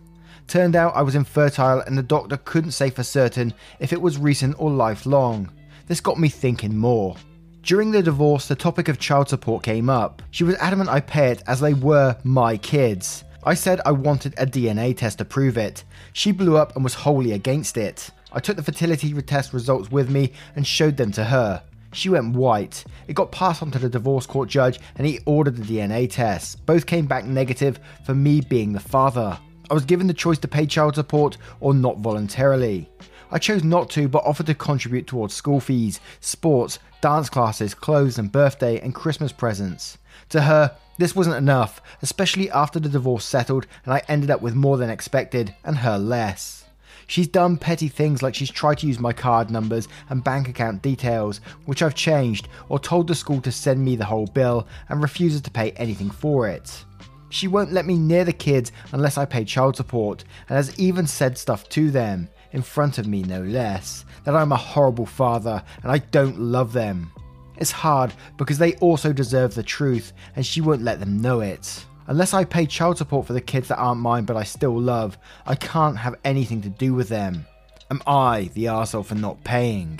Turned 0.47 0.75
out 0.75 0.95
I 0.95 1.01
was 1.01 1.15
infertile 1.15 1.81
and 1.81 1.97
the 1.97 2.03
doctor 2.03 2.37
couldn't 2.37 2.71
say 2.71 2.89
for 2.89 3.03
certain 3.03 3.53
if 3.79 3.91
it 3.91 4.01
was 4.01 4.17
recent 4.17 4.55
or 4.59 4.69
lifelong. 4.69 5.51
This 5.87 6.01
got 6.01 6.19
me 6.19 6.29
thinking 6.29 6.77
more. 6.77 7.15
During 7.63 7.91
the 7.91 8.03
divorce, 8.03 8.47
the 8.47 8.55
topic 8.55 8.87
of 8.87 8.99
child 8.99 9.29
support 9.29 9.63
came 9.63 9.89
up. 9.89 10.21
She 10.31 10.43
was 10.43 10.55
adamant 10.55 10.89
I 10.89 11.01
pay 11.01 11.31
it 11.31 11.43
as 11.47 11.59
they 11.59 11.73
were 11.73 12.15
my 12.23 12.57
kids. 12.57 13.23
I 13.43 13.53
said 13.53 13.81
I 13.85 13.91
wanted 13.91 14.33
a 14.37 14.45
DNA 14.45 14.95
test 14.95 15.17
to 15.19 15.25
prove 15.25 15.57
it. 15.57 15.83
She 16.13 16.31
blew 16.31 16.57
up 16.57 16.75
and 16.75 16.83
was 16.83 16.93
wholly 16.93 17.31
against 17.31 17.77
it. 17.77 18.11
I 18.31 18.39
took 18.39 18.55
the 18.55 18.63
fertility 18.63 19.13
test 19.21 19.53
results 19.53 19.91
with 19.91 20.09
me 20.09 20.33
and 20.55 20.65
showed 20.65 20.97
them 20.97 21.11
to 21.13 21.23
her. 21.23 21.63
She 21.93 22.09
went 22.09 22.35
white. 22.35 22.83
It 23.07 23.15
got 23.15 23.31
passed 23.31 23.63
on 23.63 23.71
to 23.71 23.79
the 23.79 23.89
divorce 23.89 24.27
court 24.27 24.49
judge 24.49 24.79
and 24.95 25.07
he 25.07 25.19
ordered 25.25 25.57
the 25.57 25.63
DNA 25.63 26.09
tests. 26.09 26.55
Both 26.55 26.85
came 26.85 27.07
back 27.07 27.25
negative 27.25 27.79
for 28.05 28.13
me 28.13 28.41
being 28.41 28.73
the 28.73 28.79
father. 28.79 29.39
I 29.69 29.73
was 29.73 29.85
given 29.85 30.07
the 30.07 30.13
choice 30.13 30.37
to 30.39 30.47
pay 30.47 30.65
child 30.65 30.95
support 30.95 31.37
or 31.59 31.73
not 31.73 31.99
voluntarily. 31.99 32.89
I 33.31 33.39
chose 33.39 33.63
not 33.63 33.89
to, 33.91 34.07
but 34.07 34.23
offered 34.25 34.47
to 34.47 34.55
contribute 34.55 35.07
towards 35.07 35.33
school 35.33 35.59
fees, 35.59 35.99
sports, 36.19 36.79
dance 37.01 37.29
classes, 37.29 37.73
clothes, 37.73 38.17
and 38.17 38.31
birthday 38.31 38.79
and 38.79 38.93
Christmas 38.93 39.31
presents. 39.31 39.97
To 40.29 40.41
her, 40.41 40.75
this 40.97 41.15
wasn't 41.15 41.37
enough, 41.37 41.81
especially 42.01 42.51
after 42.51 42.79
the 42.79 42.89
divorce 42.89 43.25
settled 43.25 43.67
and 43.85 43.93
I 43.93 44.01
ended 44.07 44.31
up 44.31 44.41
with 44.41 44.55
more 44.55 44.77
than 44.77 44.89
expected, 44.89 45.55
and 45.63 45.77
her 45.77 45.97
less. 45.97 46.65
She's 47.09 47.27
done 47.27 47.57
petty 47.57 47.87
things 47.87 48.21
like 48.21 48.35
she's 48.35 48.51
tried 48.51 48.77
to 48.77 48.87
use 48.87 48.99
my 48.99 49.13
card 49.13 49.49
numbers 49.49 49.87
and 50.11 50.23
bank 50.23 50.47
account 50.47 50.83
details, 50.83 51.41
which 51.65 51.81
I've 51.81 51.95
changed, 51.95 52.47
or 52.69 52.77
told 52.77 53.07
the 53.07 53.15
school 53.15 53.41
to 53.41 53.51
send 53.51 53.83
me 53.83 53.95
the 53.95 54.05
whole 54.05 54.27
bill 54.27 54.67
and 54.89 55.01
refuses 55.01 55.41
to 55.41 55.49
pay 55.49 55.71
anything 55.71 56.11
for 56.11 56.47
it. 56.47 56.85
She 57.29 57.47
won't 57.47 57.71
let 57.71 57.87
me 57.87 57.97
near 57.97 58.25
the 58.25 58.31
kids 58.31 58.71
unless 58.91 59.17
I 59.17 59.25
pay 59.25 59.43
child 59.43 59.75
support, 59.75 60.23
and 60.47 60.55
has 60.55 60.79
even 60.79 61.07
said 61.07 61.35
stuff 61.35 61.67
to 61.69 61.89
them 61.89 62.29
in 62.51 62.61
front 62.61 62.99
of 62.99 63.07
me 63.07 63.23
no 63.23 63.41
less, 63.41 64.05
that 64.23 64.35
I'm 64.35 64.51
a 64.51 64.55
horrible 64.55 65.07
father 65.07 65.63
and 65.81 65.91
I 65.91 65.97
don't 65.97 66.39
love 66.39 66.73
them. 66.73 67.11
It's 67.57 67.71
hard 67.71 68.13
because 68.37 68.59
they 68.59 68.75
also 68.75 69.13
deserve 69.13 69.55
the 69.55 69.63
truth 69.63 70.13
and 70.35 70.45
she 70.45 70.61
won't 70.61 70.83
let 70.83 70.99
them 70.99 71.23
know 71.23 71.39
it. 71.39 71.85
Unless 72.09 72.33
I 72.33 72.43
pay 72.43 72.65
child 72.65 72.97
support 72.97 73.27
for 73.27 73.33
the 73.33 73.39
kids 73.39 73.67
that 73.67 73.77
aren't 73.77 74.01
mine 74.01 74.25
but 74.25 74.35
I 74.35 74.43
still 74.43 74.75
love, 74.75 75.15
I 75.45 75.53
can't 75.53 75.95
have 75.95 76.15
anything 76.25 76.59
to 76.63 76.69
do 76.69 76.95
with 76.95 77.07
them. 77.07 77.45
Am 77.91 78.01
I 78.07 78.49
the 78.55 78.65
arsehole 78.65 79.05
for 79.05 79.13
not 79.13 79.43
paying? 79.43 79.99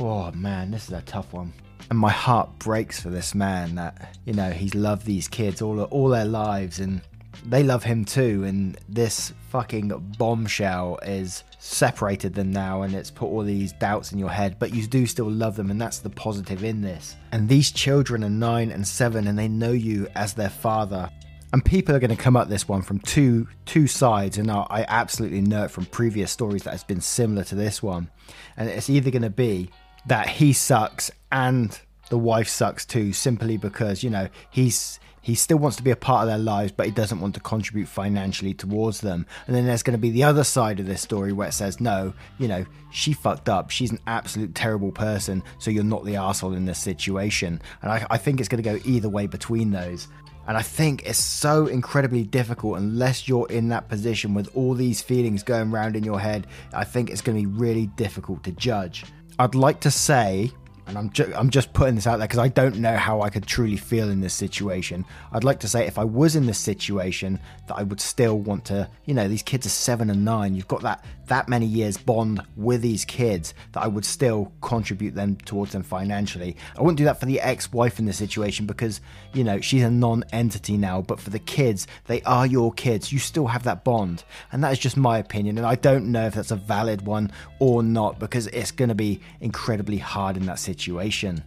Oh 0.00 0.32
man, 0.32 0.70
this 0.70 0.88
is 0.88 0.94
a 0.94 1.02
tough 1.02 1.30
one. 1.34 1.52
And 1.90 1.98
my 1.98 2.10
heart 2.10 2.58
breaks 2.58 3.00
for 3.00 3.10
this 3.10 3.34
man 3.34 3.74
that, 3.74 4.16
you 4.24 4.32
know, 4.32 4.50
he's 4.50 4.74
loved 4.74 5.04
these 5.04 5.28
kids 5.28 5.60
all 5.60 5.82
all 5.82 6.08
their 6.08 6.24
lives 6.24 6.80
and 6.80 7.02
they 7.44 7.62
love 7.62 7.84
him 7.84 8.04
too, 8.04 8.44
and 8.44 8.78
this 8.88 9.32
fucking 9.50 9.88
bombshell 10.18 10.98
is 11.02 11.44
separated 11.58 12.34
them 12.34 12.52
now, 12.52 12.82
and 12.82 12.94
it's 12.94 13.10
put 13.10 13.26
all 13.26 13.42
these 13.42 13.72
doubts 13.72 14.12
in 14.12 14.18
your 14.18 14.30
head, 14.30 14.58
but 14.58 14.74
you 14.74 14.86
do 14.86 15.06
still 15.06 15.30
love 15.30 15.56
them, 15.56 15.70
and 15.70 15.80
that's 15.80 15.98
the 15.98 16.10
positive 16.10 16.64
in 16.64 16.82
this. 16.82 17.16
And 17.32 17.48
these 17.48 17.70
children 17.70 18.22
are 18.24 18.30
nine 18.30 18.70
and 18.70 18.86
seven, 18.86 19.26
and 19.26 19.38
they 19.38 19.48
know 19.48 19.72
you 19.72 20.08
as 20.14 20.34
their 20.34 20.50
father. 20.50 21.10
And 21.52 21.64
people 21.64 21.94
are 21.94 22.00
going 22.00 22.10
to 22.10 22.16
come 22.16 22.36
at 22.36 22.48
this 22.48 22.68
one 22.68 22.82
from 22.82 22.98
two 22.98 23.46
two 23.64 23.86
sides, 23.86 24.38
and 24.38 24.50
I 24.50 24.84
absolutely 24.88 25.40
know 25.40 25.64
it 25.64 25.70
from 25.70 25.86
previous 25.86 26.32
stories 26.32 26.64
that 26.64 26.72
has 26.72 26.82
been 26.84 27.00
similar 27.00 27.44
to 27.44 27.54
this 27.54 27.82
one. 27.82 28.10
And 28.56 28.68
it's 28.68 28.90
either 28.90 29.10
going 29.10 29.22
to 29.22 29.30
be 29.30 29.70
that 30.06 30.28
he 30.28 30.52
sucks 30.52 31.10
and 31.30 31.80
the 32.10 32.18
wife 32.18 32.48
sucks 32.48 32.84
too, 32.84 33.12
simply 33.12 33.56
because 33.56 34.02
you 34.02 34.10
know 34.10 34.28
he's 34.50 34.98
he 35.24 35.34
still 35.34 35.56
wants 35.56 35.78
to 35.78 35.82
be 35.82 35.90
a 35.90 35.96
part 35.96 36.24
of 36.24 36.28
their 36.28 36.38
lives, 36.38 36.70
but 36.70 36.84
he 36.84 36.92
doesn't 36.92 37.18
want 37.18 37.32
to 37.34 37.40
contribute 37.40 37.88
financially 37.88 38.52
towards 38.52 39.00
them. 39.00 39.24
And 39.46 39.56
then 39.56 39.64
there's 39.64 39.82
going 39.82 39.96
to 39.96 40.00
be 40.00 40.10
the 40.10 40.24
other 40.24 40.44
side 40.44 40.80
of 40.80 40.86
this 40.86 41.00
story 41.00 41.32
where 41.32 41.48
it 41.48 41.52
says, 41.52 41.80
no, 41.80 42.12
you 42.38 42.46
know, 42.46 42.66
she 42.92 43.14
fucked 43.14 43.48
up. 43.48 43.70
She's 43.70 43.90
an 43.90 44.00
absolute 44.06 44.54
terrible 44.54 44.92
person, 44.92 45.42
so 45.58 45.70
you're 45.70 45.82
not 45.82 46.04
the 46.04 46.16
asshole 46.16 46.52
in 46.52 46.66
this 46.66 46.78
situation. 46.78 47.62
And 47.80 47.90
I, 47.90 48.06
I 48.10 48.18
think 48.18 48.38
it's 48.38 48.50
going 48.50 48.62
to 48.62 48.70
go 48.70 48.78
either 48.84 49.08
way 49.08 49.26
between 49.26 49.70
those. 49.70 50.08
And 50.46 50.58
I 50.58 50.62
think 50.62 51.06
it's 51.06 51.24
so 51.24 51.68
incredibly 51.68 52.24
difficult 52.24 52.76
unless 52.76 53.26
you're 53.26 53.48
in 53.48 53.70
that 53.70 53.88
position 53.88 54.34
with 54.34 54.54
all 54.54 54.74
these 54.74 55.00
feelings 55.00 55.42
going 55.42 55.72
around 55.72 55.96
in 55.96 56.04
your 56.04 56.20
head. 56.20 56.48
I 56.74 56.84
think 56.84 57.08
it's 57.08 57.22
going 57.22 57.42
to 57.42 57.48
be 57.48 57.58
really 57.58 57.86
difficult 57.86 58.44
to 58.44 58.52
judge. 58.52 59.06
I'd 59.38 59.54
like 59.54 59.80
to 59.80 59.90
say 59.90 60.52
and 60.86 60.98
I'm, 60.98 61.10
ju- 61.10 61.32
I'm 61.34 61.50
just 61.50 61.72
putting 61.72 61.94
this 61.94 62.06
out 62.06 62.18
there 62.18 62.28
because 62.28 62.38
I 62.38 62.48
don't 62.48 62.76
know 62.76 62.96
how 62.96 63.22
I 63.22 63.30
could 63.30 63.46
truly 63.46 63.76
feel 63.76 64.10
in 64.10 64.20
this 64.20 64.34
situation. 64.34 65.04
I'd 65.32 65.44
like 65.44 65.60
to 65.60 65.68
say 65.68 65.86
if 65.86 65.98
I 65.98 66.04
was 66.04 66.36
in 66.36 66.46
this 66.46 66.58
situation, 66.58 67.40
that 67.68 67.76
I 67.76 67.82
would 67.82 68.00
still 68.00 68.38
want 68.38 68.66
to, 68.66 68.88
you 69.04 69.14
know, 69.14 69.28
these 69.28 69.42
kids 69.42 69.66
are 69.66 69.70
seven 69.70 70.10
and 70.10 70.24
nine. 70.24 70.54
You've 70.54 70.68
got 70.68 70.82
that 70.82 71.04
that 71.26 71.48
many 71.48 71.64
years 71.64 71.96
bond 71.96 72.42
with 72.54 72.82
these 72.82 73.02
kids 73.06 73.54
that 73.72 73.82
I 73.82 73.86
would 73.86 74.04
still 74.04 74.52
contribute 74.60 75.14
them 75.14 75.36
towards 75.36 75.72
them 75.72 75.82
financially. 75.82 76.54
I 76.76 76.82
wouldn't 76.82 76.98
do 76.98 77.04
that 77.04 77.18
for 77.18 77.24
the 77.24 77.40
ex-wife 77.40 77.98
in 77.98 78.04
this 78.04 78.18
situation 78.18 78.66
because, 78.66 79.00
you 79.32 79.42
know, 79.42 79.58
she's 79.58 79.82
a 79.82 79.90
non-entity 79.90 80.76
now. 80.76 81.00
But 81.00 81.18
for 81.18 81.30
the 81.30 81.38
kids, 81.38 81.86
they 82.08 82.20
are 82.22 82.46
your 82.46 82.74
kids. 82.74 83.10
You 83.10 83.18
still 83.18 83.46
have 83.46 83.62
that 83.62 83.84
bond, 83.84 84.22
and 84.52 84.62
that 84.62 84.72
is 84.72 84.78
just 84.78 84.98
my 84.98 85.16
opinion. 85.16 85.56
And 85.56 85.66
I 85.66 85.76
don't 85.76 86.12
know 86.12 86.26
if 86.26 86.34
that's 86.34 86.50
a 86.50 86.56
valid 86.56 87.06
one 87.06 87.32
or 87.58 87.82
not 87.82 88.18
because 88.18 88.46
it's 88.48 88.70
going 88.70 88.90
to 88.90 88.94
be 88.94 89.20
incredibly 89.40 89.96
hard 89.96 90.36
in 90.36 90.44
that 90.44 90.58
situation 90.58 90.73
situation. 90.74 91.42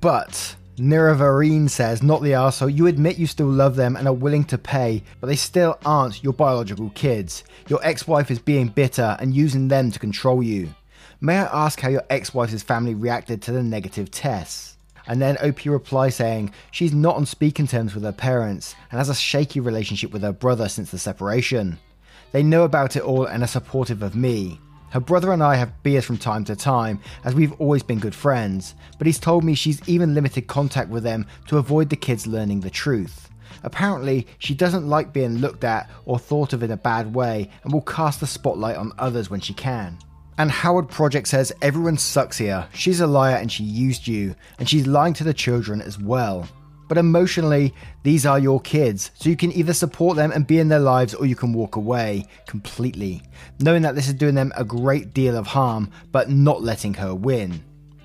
But 0.00 0.56
Niravareen 0.76 1.70
says, 1.70 2.02
not 2.02 2.22
the 2.22 2.32
arsehole, 2.32 2.74
you 2.74 2.86
admit 2.86 3.18
you 3.18 3.26
still 3.26 3.48
love 3.48 3.76
them 3.76 3.96
and 3.96 4.06
are 4.06 4.12
willing 4.12 4.44
to 4.44 4.58
pay, 4.58 5.02
but 5.20 5.26
they 5.26 5.36
still 5.36 5.78
aren't 5.86 6.22
your 6.22 6.34
biological 6.34 6.90
kids. 6.90 7.44
Your 7.68 7.80
ex 7.82 8.06
wife 8.06 8.30
is 8.30 8.38
being 8.38 8.68
bitter 8.68 9.16
and 9.18 9.34
using 9.34 9.68
them 9.68 9.90
to 9.90 9.98
control 9.98 10.42
you. 10.42 10.74
May 11.20 11.38
I 11.38 11.64
ask 11.64 11.80
how 11.80 11.88
your 11.88 12.04
ex 12.10 12.34
wife's 12.34 12.62
family 12.62 12.94
reacted 12.94 13.40
to 13.42 13.52
the 13.52 13.62
negative 13.62 14.10
tests? 14.10 14.76
And 15.06 15.22
then 15.22 15.38
OP 15.38 15.64
replies 15.64 16.16
saying 16.16 16.52
she's 16.72 16.92
not 16.92 17.16
on 17.16 17.24
speaking 17.24 17.66
terms 17.66 17.94
with 17.94 18.04
her 18.04 18.12
parents 18.12 18.74
and 18.90 18.98
has 18.98 19.08
a 19.08 19.14
shaky 19.14 19.60
relationship 19.60 20.12
with 20.12 20.22
her 20.22 20.32
brother 20.32 20.68
since 20.68 20.90
the 20.90 20.98
separation. 20.98 21.78
They 22.32 22.42
know 22.42 22.64
about 22.64 22.96
it 22.96 23.02
all 23.02 23.24
and 23.24 23.42
are 23.42 23.46
supportive 23.46 24.02
of 24.02 24.14
me. 24.14 24.60
Her 24.90 25.00
brother 25.00 25.32
and 25.32 25.42
I 25.42 25.56
have 25.56 25.82
beers 25.82 26.04
from 26.04 26.16
time 26.16 26.44
to 26.44 26.56
time, 26.56 27.00
as 27.24 27.34
we've 27.34 27.52
always 27.60 27.82
been 27.82 27.98
good 27.98 28.14
friends, 28.14 28.74
but 28.98 29.06
he's 29.06 29.18
told 29.18 29.44
me 29.44 29.54
she's 29.54 29.86
even 29.88 30.14
limited 30.14 30.46
contact 30.46 30.90
with 30.90 31.02
them 31.02 31.26
to 31.48 31.58
avoid 31.58 31.90
the 31.90 31.96
kids 31.96 32.26
learning 32.26 32.60
the 32.60 32.70
truth. 32.70 33.28
Apparently, 33.62 34.26
she 34.38 34.54
doesn't 34.54 34.88
like 34.88 35.12
being 35.12 35.38
looked 35.38 35.64
at 35.64 35.90
or 36.04 36.18
thought 36.18 36.52
of 36.52 36.62
in 36.62 36.70
a 36.70 36.76
bad 36.76 37.14
way 37.14 37.50
and 37.64 37.72
will 37.72 37.82
cast 37.82 38.20
the 38.20 38.26
spotlight 38.26 38.76
on 38.76 38.92
others 38.98 39.28
when 39.28 39.40
she 39.40 39.54
can. 39.54 39.98
And 40.38 40.50
Howard 40.50 40.88
Project 40.88 41.28
says 41.28 41.52
everyone 41.62 41.96
sucks 41.96 42.38
here. 42.38 42.68
She's 42.74 43.00
a 43.00 43.06
liar 43.06 43.36
and 43.36 43.50
she 43.50 43.64
used 43.64 44.06
you, 44.06 44.34
and 44.58 44.68
she's 44.68 44.86
lying 44.86 45.14
to 45.14 45.24
the 45.24 45.34
children 45.34 45.80
as 45.80 45.98
well. 45.98 46.46
But 46.88 46.98
emotionally, 46.98 47.74
these 48.02 48.24
are 48.26 48.38
your 48.38 48.60
kids, 48.60 49.10
so 49.14 49.28
you 49.28 49.36
can 49.36 49.52
either 49.52 49.72
support 49.72 50.16
them 50.16 50.30
and 50.30 50.46
be 50.46 50.60
in 50.60 50.68
their 50.68 50.78
lives 50.78 51.14
or 51.14 51.26
you 51.26 51.34
can 51.34 51.52
walk 51.52 51.76
away 51.76 52.26
completely, 52.46 53.22
knowing 53.58 53.82
that 53.82 53.94
this 53.94 54.08
is 54.08 54.14
doing 54.14 54.34
them 54.34 54.52
a 54.56 54.64
great 54.64 55.12
deal 55.12 55.36
of 55.36 55.48
harm, 55.48 55.90
but 56.12 56.30
not 56.30 56.62
letting 56.62 56.94
her 56.94 57.14
win. 57.14 57.62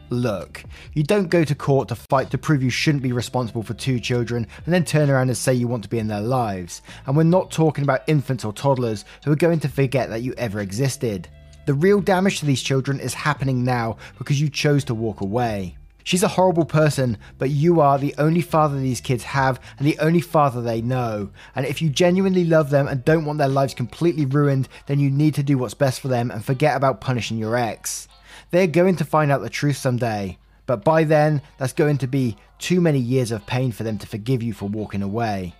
Look, 0.09 0.63
you 0.93 1.03
don't 1.03 1.29
go 1.29 1.45
to 1.45 1.55
court 1.55 1.87
to 1.87 1.95
fight 1.95 2.31
to 2.31 2.37
prove 2.37 2.61
you 2.61 2.69
shouldn't 2.69 3.03
be 3.03 3.13
responsible 3.13 3.63
for 3.63 3.73
two 3.73 3.97
children 3.97 4.45
and 4.65 4.73
then 4.73 4.83
turn 4.83 5.09
around 5.09 5.29
and 5.29 5.37
say 5.37 5.53
you 5.53 5.69
want 5.69 5.83
to 5.83 5.89
be 5.89 5.99
in 5.99 6.07
their 6.07 6.21
lives. 6.21 6.81
And 7.05 7.15
we're 7.15 7.23
not 7.23 7.49
talking 7.49 7.85
about 7.85 8.03
infants 8.07 8.43
or 8.43 8.51
toddlers 8.51 9.05
who 9.23 9.31
are 9.31 9.37
going 9.37 9.61
to 9.61 9.69
forget 9.69 10.09
that 10.09 10.21
you 10.21 10.33
ever 10.37 10.59
existed. 10.59 11.29
The 11.65 11.73
real 11.75 12.01
damage 12.01 12.39
to 12.39 12.45
these 12.45 12.61
children 12.61 12.99
is 12.99 13.13
happening 13.13 13.63
now 13.63 13.97
because 14.17 14.41
you 14.41 14.49
chose 14.49 14.83
to 14.85 14.95
walk 14.95 15.21
away. 15.21 15.77
She's 16.03 16.23
a 16.23 16.29
horrible 16.29 16.65
person, 16.65 17.17
but 17.37 17.49
you 17.49 17.81
are 17.81 17.97
the 17.97 18.15
only 18.17 18.41
father 18.41 18.79
these 18.79 19.01
kids 19.01 19.23
have 19.23 19.59
and 19.77 19.87
the 19.87 19.99
only 19.99 20.21
father 20.21 20.61
they 20.61 20.81
know. 20.81 21.29
And 21.55 21.65
if 21.65 21.81
you 21.81 21.89
genuinely 21.89 22.45
love 22.45 22.69
them 22.69 22.87
and 22.87 23.05
don't 23.05 23.25
want 23.25 23.39
their 23.39 23.47
lives 23.47 23.73
completely 23.73 24.25
ruined, 24.25 24.67
then 24.87 24.99
you 24.99 25.09
need 25.09 25.35
to 25.35 25.43
do 25.43 25.57
what's 25.57 25.73
best 25.73 25.99
for 25.99 26.07
them 26.07 26.31
and 26.31 26.43
forget 26.43 26.75
about 26.75 27.01
punishing 27.01 27.37
your 27.37 27.55
ex. 27.55 28.07
They're 28.51 28.67
going 28.67 28.95
to 28.97 29.05
find 29.05 29.31
out 29.31 29.41
the 29.41 29.49
truth 29.49 29.77
someday, 29.77 30.37
but 30.65 30.83
by 30.83 31.03
then, 31.03 31.41
that's 31.57 31.73
going 31.73 31.97
to 31.99 32.07
be 32.07 32.37
too 32.59 32.81
many 32.81 32.99
years 32.99 33.31
of 33.31 33.45
pain 33.45 33.71
for 33.71 33.83
them 33.83 33.97
to 33.97 34.07
forgive 34.07 34.43
you 34.43 34.53
for 34.53 34.67
walking 34.67 35.01
away. 35.01 35.55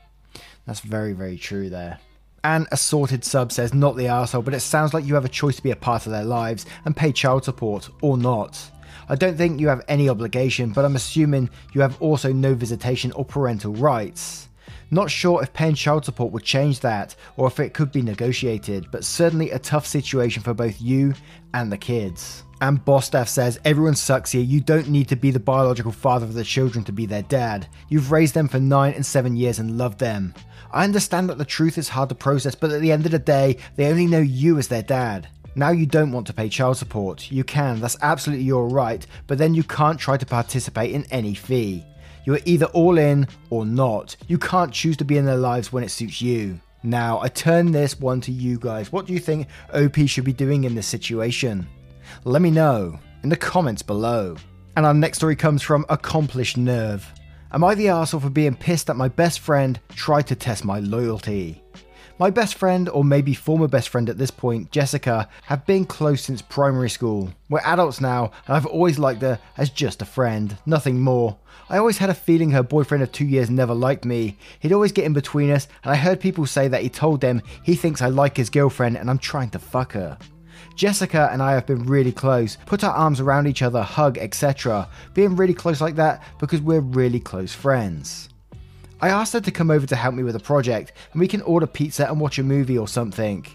That's 0.66 0.82
very, 0.82 1.14
very 1.14 1.38
true 1.38 1.70
there. 1.70 2.00
And 2.44 2.68
assorted 2.72 3.24
sub 3.24 3.52
says 3.52 3.74
not 3.74 3.96
the 3.96 4.06
arsehole, 4.06 4.44
but 4.44 4.54
it 4.54 4.62
sounds 4.62 4.94
like 4.94 5.06
you 5.06 5.16
have 5.16 5.26
a 5.26 5.30
choice 5.30 5.58
to 5.58 5.64
be 5.64 5.72
a 5.72 5.76
part 5.76 6.06
of 6.06 6.12
their 6.12 6.24
lives 6.24 6.66
and 6.86 6.96
pay 6.96 7.12
child 7.12 7.46
support 7.46 7.90
or 8.02 8.18
not. 8.18 8.72
I 9.12 9.16
don't 9.16 9.36
think 9.36 9.60
you 9.60 9.68
have 9.68 9.84
any 9.90 10.08
obligation, 10.08 10.70
but 10.70 10.86
I'm 10.86 10.96
assuming 10.96 11.50
you 11.74 11.82
have 11.82 12.02
also 12.02 12.32
no 12.32 12.54
visitation 12.54 13.12
or 13.12 13.26
parental 13.26 13.74
rights. 13.74 14.48
Not 14.90 15.12
sure 15.12 15.44
if 15.44 15.52
paying 15.52 15.76
child 15.76 16.06
support 16.06 16.32
would 16.32 16.46
change 16.46 16.80
that 16.80 17.18
or 17.36 17.48
if 17.48 17.60
it 17.60 17.74
could 17.74 17.92
be 17.92 18.02
negotiated, 18.02 18.88
but 18.90 19.04
certainly 19.04 19.52
a 19.52 19.60
tough 19.60 19.86
situation 19.86 20.42
for 20.42 20.54
both 20.54 20.82
you 20.82 21.14
and 21.54 21.70
the 21.70 21.78
kids. 21.78 22.46
And 22.62 22.86
Bostaff 22.86 23.28
says, 23.28 23.60
Everyone 23.66 23.96
sucks 23.96 24.32
here. 24.32 24.44
You 24.44 24.62
don't 24.62 24.88
need 24.88 25.10
to 25.10 25.18
be 25.18 25.32
the 25.32 25.42
biological 25.42 25.92
father 25.92 26.26
of 26.26 26.34
the 26.34 26.46
children 26.46 26.86
to 26.86 26.94
be 26.94 27.06
their 27.06 27.24
dad. 27.24 27.68
You've 27.90 28.14
raised 28.14 28.34
them 28.34 28.48
for 28.48 28.62
nine 28.62 28.94
and 28.94 29.06
seven 29.06 29.36
years 29.36 29.60
and 29.60 29.78
loved 29.78 30.00
them. 30.00 30.34
I 30.72 30.86
understand 30.86 31.28
that 31.28 31.38
the 31.38 31.44
truth 31.44 31.78
is 31.78 31.90
hard 31.90 32.08
to 32.08 32.16
process, 32.16 32.56
but 32.56 32.72
at 32.72 32.80
the 32.80 32.94
end 32.94 33.06
of 33.06 33.12
the 33.12 33.20
day, 33.20 33.58
they 33.76 33.88
only 33.92 34.08
know 34.08 34.20
you 34.20 34.58
as 34.58 34.70
their 34.70 34.84
dad. 34.84 35.28
Now 35.56 35.72
you 35.72 35.86
don't 35.86 36.12
want 36.12 36.28
to 36.28 36.34
pay 36.34 36.48
child 36.48 36.78
support. 36.78 37.30
You 37.32 37.44
can, 37.44 37.82
that's 37.82 37.98
absolutely 38.02 38.46
your 38.46 38.70
right, 38.70 39.06
but 39.28 39.38
then 39.38 39.54
you 39.54 39.64
can't 39.64 40.00
try 40.00 40.16
to 40.16 40.26
participate 40.26 40.94
in 40.94 41.06
any 41.12 41.34
fee. 41.34 41.86
You 42.26 42.36
are 42.36 42.42
either 42.46 42.68
all 42.68 42.98
in 42.98 43.28
or 43.50 43.66
not. 43.66 44.16
You 44.28 44.38
can't 44.38 44.72
choose 44.72 44.96
to 44.98 45.06
be 45.06 45.18
in 45.18 45.26
their 45.26 45.38
lives 45.38 45.74
when 45.74 45.84
it 45.84 45.90
suits 45.90 46.22
you. 46.22 46.60
Now, 46.84 47.20
I 47.20 47.28
turn 47.28 47.72
this 47.72 48.00
one 48.00 48.22
to 48.22 48.32
you 48.32 48.60
guys. 48.60 48.92
What 48.92 49.06
do 49.06 49.14
you 49.14 49.20
think 49.20 49.48
OP 49.74 49.98
should 50.08 50.24
be 50.24 50.34
doing 50.34 50.64
in 50.64 50.74
this 50.74 50.88
situation? 50.88 51.68
Let 52.24 52.42
me 52.42 52.50
know 52.50 52.98
in 53.24 53.30
the 53.30 53.36
comments 53.36 53.82
below. 53.82 54.36
And 54.76 54.86
our 54.86 54.94
next 54.94 55.18
story 55.18 55.36
comes 55.36 55.62
from 55.62 55.86
Accomplished 55.90 56.58
Nerve. 56.58 57.06
Am 57.52 57.64
I 57.64 57.76
the 57.76 57.88
arsehole 57.88 58.22
for 58.22 58.30
being 58.30 58.56
pissed 58.56 58.88
that 58.88 58.96
my 58.96 59.10
best 59.10 59.42
friend 59.42 59.80
tried 59.90 60.28
to 60.28 60.36
test 60.36 60.64
my 60.64 60.80
loyalty? 60.80 61.62
My 62.22 62.30
best 62.30 62.54
friend, 62.54 62.88
or 62.88 63.04
maybe 63.04 63.34
former 63.34 63.68
best 63.68 63.90
friend 63.90 64.08
at 64.08 64.20
this 64.20 64.30
point, 64.30 64.70
Jessica, 64.70 65.28
have 65.46 65.66
been 65.66 65.86
close 65.86 66.22
since 66.22 66.40
primary 66.40 66.88
school. 66.88 67.34
We're 67.50 67.62
adults 67.62 68.00
now, 68.00 68.26
and 68.46 68.56
I've 68.56 68.68
always 68.68 69.00
liked 69.00 69.24
her 69.24 69.40
as 69.58 69.72
just 69.72 70.04
a 70.04 70.06
friend, 70.06 70.56
nothing 70.68 71.02
more. 71.02 71.40
I 71.68 71.80
always 71.80 71.98
had 71.98 72.12
a 72.12 72.14
feeling 72.14 72.52
her 72.52 72.62
boyfriend 72.62 73.02
of 73.02 73.12
two 73.12 73.26
years 73.26 73.50
never 73.50 73.74
liked 73.74 74.06
me. 74.06 74.38
He'd 74.60 74.72
always 74.72 74.92
get 74.92 75.06
in 75.06 75.14
between 75.14 75.50
us, 75.50 75.68
and 75.84 75.92
I 75.92 75.96
heard 75.96 76.20
people 76.20 76.46
say 76.46 76.68
that 76.68 76.84
he 76.84 76.90
told 76.90 77.22
them 77.22 77.42
he 77.64 77.74
thinks 77.74 78.04
I 78.04 78.10
like 78.10 78.38
his 78.38 78.52
girlfriend 78.52 78.98
and 78.98 79.10
I'm 79.10 79.18
trying 79.18 79.50
to 79.50 79.58
fuck 79.58 79.94
her. 79.94 80.16
Jessica 80.76 81.28
and 81.34 81.42
I 81.42 81.54
have 81.54 81.66
been 81.66 81.88
really 81.88 82.12
close, 82.12 82.56
put 82.68 82.84
our 82.84 82.94
arms 82.94 83.20
around 83.20 83.48
each 83.48 83.64
other, 83.64 83.82
hug, 83.82 84.20
etc. 84.20 84.88
Being 85.16 85.36
really 85.36 85.56
close 85.56 85.82
like 85.82 85.96
that 85.96 86.22
because 86.40 86.62
we're 86.62 86.82
really 86.82 87.20
close 87.20 87.52
friends. 87.52 88.30
I 89.02 89.10
asked 89.10 89.34
her 89.34 89.42
to 89.42 89.52
come 89.52 89.72
over 89.72 89.88
to 89.88 89.96
help 89.96 90.14
me 90.14 90.22
with 90.22 90.36
a 90.36 90.40
project, 90.40 90.94
and 91.12 91.20
we 91.20 91.28
can 91.28 91.42
order 91.42 91.66
pizza 91.66 92.08
and 92.08 92.20
watch 92.20 92.38
a 92.38 92.44
movie 92.44 92.78
or 92.78 92.88
something. 92.88 93.46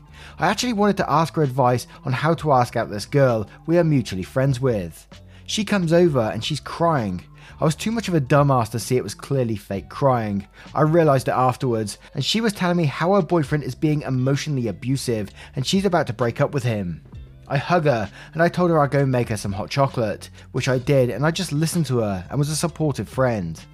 I 0.40 0.48
actually 0.48 0.72
wanted 0.72 0.96
to 0.96 1.10
ask 1.10 1.34
her 1.34 1.42
advice 1.42 1.86
on 2.04 2.12
how 2.12 2.34
to 2.34 2.52
ask 2.52 2.74
out 2.74 2.90
this 2.90 3.06
girl 3.06 3.48
we 3.64 3.78
are 3.78 3.84
mutually 3.84 4.24
friends 4.24 4.60
with. 4.60 5.06
She 5.46 5.64
comes 5.64 5.92
over 5.92 6.20
and 6.20 6.44
she's 6.44 6.58
crying. 6.58 7.22
I 7.60 7.64
was 7.64 7.76
too 7.76 7.92
much 7.92 8.08
of 8.08 8.14
a 8.14 8.20
dumbass 8.20 8.70
to 8.72 8.80
see 8.80 8.96
it 8.96 9.04
was 9.04 9.14
clearly 9.14 9.54
fake 9.54 9.88
crying. 9.88 10.48
I 10.74 10.82
realised 10.82 11.28
it 11.28 11.32
afterwards, 11.32 11.98
and 12.14 12.24
she 12.24 12.40
was 12.40 12.52
telling 12.52 12.76
me 12.76 12.86
how 12.86 13.14
her 13.14 13.22
boyfriend 13.22 13.62
is 13.62 13.76
being 13.76 14.02
emotionally 14.02 14.66
abusive 14.66 15.30
and 15.54 15.64
she's 15.64 15.84
about 15.84 16.08
to 16.08 16.12
break 16.12 16.40
up 16.40 16.52
with 16.52 16.64
him. 16.64 17.04
I 17.46 17.58
hug 17.58 17.84
her 17.84 18.10
and 18.34 18.42
I 18.42 18.48
told 18.48 18.70
her 18.70 18.80
I'd 18.80 18.90
go 18.90 19.06
make 19.06 19.28
her 19.28 19.36
some 19.36 19.52
hot 19.52 19.70
chocolate, 19.70 20.28
which 20.50 20.68
I 20.68 20.78
did, 20.78 21.08
and 21.08 21.24
I 21.24 21.30
just 21.30 21.52
listened 21.52 21.86
to 21.86 21.98
her 21.98 22.26
and 22.28 22.38
was 22.38 22.50
a 22.50 22.56
supportive 22.56 23.08
friend. 23.08 23.64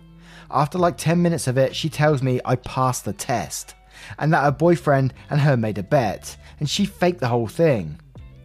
After 0.52 0.78
like 0.78 0.98
10 0.98 1.22
minutes 1.22 1.46
of 1.46 1.56
it, 1.56 1.74
she 1.74 1.88
tells 1.88 2.22
me 2.22 2.40
I 2.44 2.56
passed 2.56 3.06
the 3.06 3.14
test, 3.14 3.74
and 4.18 4.32
that 4.32 4.44
her 4.44 4.50
boyfriend 4.50 5.14
and 5.30 5.40
her 5.40 5.56
made 5.56 5.78
a 5.78 5.82
bet, 5.82 6.36
and 6.60 6.68
she 6.68 6.84
faked 6.84 7.20
the 7.20 7.28
whole 7.28 7.46
thing. 7.46 7.98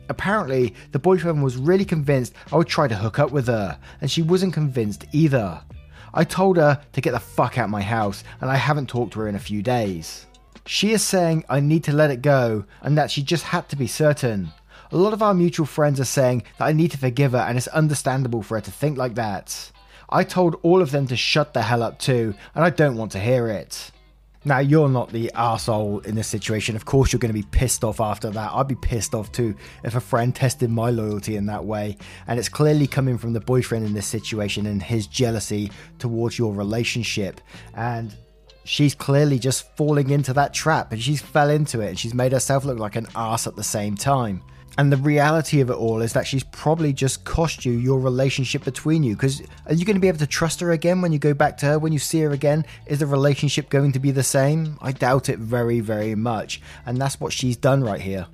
Apparently, 0.08 0.74
the 0.94 1.00
boyfriend 1.00 1.44
was 1.44 1.58
really 1.58 1.84
convinced 1.84 2.34
I 2.52 2.56
would 2.56 2.68
try 2.68 2.88
to 2.88 2.96
hook 2.96 3.20
up 3.20 3.32
with 3.32 3.48
her, 3.48 3.78
and 4.00 4.10
she 4.10 4.22
wasn't 4.22 4.54
convinced 4.54 5.06
either. 5.12 5.62
I 6.14 6.24
told 6.24 6.56
her 6.56 6.82
to 6.94 7.02
get 7.02 7.12
the 7.12 7.20
fuck 7.20 7.58
out 7.58 7.70
my 7.70 7.82
house, 7.82 8.24
and 8.40 8.50
I 8.50 8.56
haven't 8.56 8.88
talked 8.88 9.12
to 9.14 9.20
her 9.20 9.28
in 9.28 9.36
a 9.36 9.40
few 9.40 9.62
days. 9.62 10.28
She 10.66 10.92
is 10.92 11.04
saying 11.04 11.44
I 11.50 11.60
need 11.60 11.84
to 11.86 11.94
let 11.94 12.12
it 12.12 12.22
go, 12.22 12.64
and 12.82 12.98
that 12.98 13.12
she 13.12 13.22
just 13.22 13.44
had 13.44 13.68
to 13.70 13.76
be 13.76 13.88
certain. 13.88 14.54
A 14.92 14.98
lot 14.98 15.12
of 15.12 15.22
our 15.22 15.34
mutual 15.34 15.66
friends 15.66 16.00
are 16.00 16.06
saying 16.06 16.44
that 16.58 16.66
I 16.66 16.72
need 16.72 16.92
to 16.92 16.98
forgive 16.98 17.34
her, 17.34 17.40
and 17.40 17.58
it's 17.58 17.68
understandable 17.68 18.42
for 18.42 18.56
her 18.56 18.62
to 18.62 18.72
think 18.72 18.98
like 18.98 19.16
that. 19.16 19.72
I 20.10 20.24
told 20.24 20.56
all 20.64 20.82
of 20.82 20.92
them 20.92 21.08
to 21.08 21.18
shut 21.18 21.54
the 21.54 21.62
hell 21.62 21.84
up 21.84 22.00
too, 22.00 22.34
and 22.56 22.64
I 22.64 22.70
don't 22.70 22.98
want 22.98 23.12
to 23.14 23.20
hear 23.20 23.48
it. 23.48 23.92
Now, 24.46 24.60
you're 24.60 24.88
not 24.88 25.12
the 25.12 25.30
asshole 25.36 26.00
in 26.00 26.16
this 26.16 26.28
situation. 26.28 26.78
Of 26.78 26.86
course, 26.86 27.12
you're 27.12 27.20
going 27.20 27.34
to 27.34 27.42
be 27.42 27.48
pissed 27.52 27.84
off 27.84 28.00
after 28.00 28.30
that. 28.30 28.52
I'd 28.54 28.70
be 28.70 28.76
pissed 28.76 29.14
off 29.14 29.30
too 29.34 29.56
if 29.84 29.96
a 29.96 30.00
friend 30.00 30.34
tested 30.34 30.70
my 30.70 30.90
loyalty 30.90 31.36
in 31.36 31.48
that 31.48 31.66
way. 31.66 31.98
And 32.28 32.40
it's 32.40 32.48
clearly 32.48 32.88
coming 32.88 33.18
from 33.18 33.34
the 33.34 33.42
boyfriend 33.42 33.86
in 33.86 33.94
this 33.94 34.08
situation 34.08 34.66
and 34.66 34.82
his 34.82 35.06
jealousy 35.06 35.70
towards 36.00 36.40
your 36.40 36.54
relationship. 36.54 37.42
And 37.74 38.16
she's 38.64 38.96
clearly 38.96 39.38
just 39.38 39.76
falling 39.76 40.12
into 40.12 40.32
that 40.34 40.54
trap 40.54 40.94
and 40.94 41.02
she's 41.02 41.22
fell 41.22 41.50
into 41.50 41.82
it 41.82 41.90
and 41.90 42.00
she's 42.00 42.14
made 42.14 42.32
herself 42.32 42.64
look 42.64 42.80
like 42.80 42.96
an 42.96 43.08
ass 43.16 43.48
at 43.48 43.58
the 43.58 43.64
same 43.64 43.96
time. 43.96 44.42
And 44.78 44.92
the 44.92 44.98
reality 44.98 45.60
of 45.62 45.72
it 45.72 45.74
all 45.74 46.02
is 46.02 46.14
that 46.14 46.28
she's 46.28 46.44
probably 46.44 46.94
just 46.94 47.24
cost 47.24 47.66
you 47.66 47.72
your 47.72 48.00
relationship 48.00 48.64
between 48.64 49.02
you. 49.02 49.16
Because 49.16 49.42
are 49.66 49.74
you 49.74 49.86
going 49.86 49.96
to 49.96 50.02
be 50.02 50.08
able 50.08 50.20
to 50.20 50.28
trust 50.28 50.60
her 50.60 50.72
again 50.72 51.02
when 51.02 51.12
you 51.12 51.18
go 51.18 51.34
back 51.34 51.58
to 51.58 51.66
her, 51.66 51.80
when 51.80 51.94
you 51.94 52.00
see 52.00 52.20
her 52.22 52.32
again? 52.32 52.64
Is 52.86 53.00
the 53.00 53.08
relationship 53.08 53.70
going 53.70 53.92
to 53.94 54.00
be 54.00 54.12
the 54.12 54.24
same? 54.24 54.78
I 54.80 54.92
doubt 54.92 55.30
it 55.30 55.40
very, 55.40 55.80
very 55.80 56.14
much. 56.14 56.62
And 56.86 57.02
that's 57.02 57.20
what 57.20 57.34
she's 57.34 57.58
done 57.58 57.84
right 57.84 58.02
here. 58.02 58.28